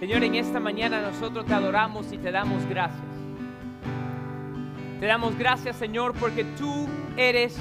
Señor, 0.00 0.22
en 0.22 0.34
esta 0.36 0.60
mañana 0.60 1.00
nosotros 1.00 1.46
te 1.46 1.54
adoramos 1.54 2.12
y 2.12 2.18
te 2.18 2.30
damos 2.30 2.64
gracias. 2.66 3.15
Te 5.00 5.06
damos 5.06 5.36
gracias, 5.36 5.76
Señor, 5.76 6.14
porque 6.18 6.44
tú 6.44 6.88
eres 7.16 7.56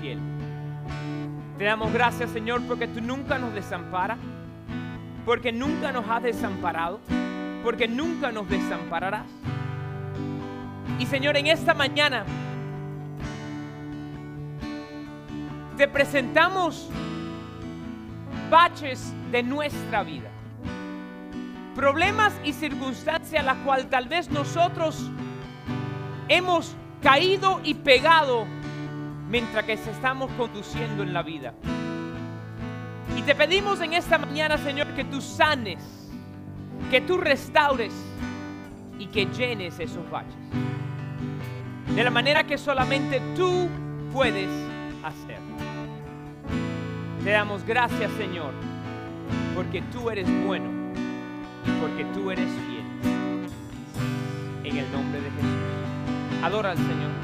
fiel. 0.00 0.18
Te 1.56 1.64
damos 1.64 1.92
gracias, 1.92 2.30
Señor, 2.30 2.62
porque 2.66 2.86
tú 2.86 3.00
nunca 3.00 3.38
nos 3.38 3.54
desamparas, 3.54 4.18
porque 5.24 5.50
nunca 5.50 5.92
nos 5.92 6.08
has 6.08 6.22
desamparado, 6.22 7.00
porque 7.62 7.88
nunca 7.88 8.32
nos 8.32 8.48
desampararás. 8.48 9.26
Y 10.98 11.06
Señor, 11.06 11.36
en 11.36 11.46
esta 11.46 11.72
mañana 11.72 12.24
te 15.76 15.88
presentamos 15.88 16.90
baches 18.50 19.12
de 19.32 19.42
nuestra 19.42 20.02
vida 20.02 20.30
problemas 21.74 22.32
y 22.44 22.52
circunstancias 22.52 23.42
a 23.42 23.44
las 23.44 23.56
cuales 23.58 23.90
tal 23.90 24.08
vez 24.08 24.30
nosotros 24.30 25.10
hemos 26.28 26.74
caído 27.02 27.60
y 27.64 27.74
pegado 27.74 28.46
mientras 29.28 29.64
que 29.64 29.74
estamos 29.74 30.30
conduciendo 30.32 31.02
en 31.02 31.12
la 31.12 31.22
vida. 31.22 31.54
Y 33.16 33.22
te 33.22 33.34
pedimos 33.34 33.80
en 33.80 33.92
esta 33.92 34.18
mañana, 34.18 34.58
Señor, 34.58 34.88
que 34.94 35.04
tú 35.04 35.20
sanes, 35.20 35.78
que 36.90 37.00
tú 37.00 37.16
restaures 37.18 37.92
y 38.98 39.06
que 39.06 39.26
llenes 39.26 39.78
esos 39.78 40.08
baches. 40.10 40.34
De 41.94 42.02
la 42.02 42.10
manera 42.10 42.44
que 42.44 42.58
solamente 42.58 43.20
tú 43.36 43.68
puedes 44.12 44.48
hacer. 45.02 45.38
Te 47.22 47.30
damos 47.30 47.64
gracias, 47.64 48.10
Señor, 48.12 48.52
porque 49.54 49.82
tú 49.92 50.10
eres 50.10 50.28
bueno 50.44 50.84
porque 51.80 52.04
tú 52.14 52.30
eres 52.30 52.48
fiel. 52.50 52.84
En 54.64 54.76
el 54.76 54.92
nombre 54.92 55.20
de 55.20 55.30
Jesús. 55.30 55.53
Adora 56.44 56.72
al 56.72 56.76
Señor. 56.76 57.23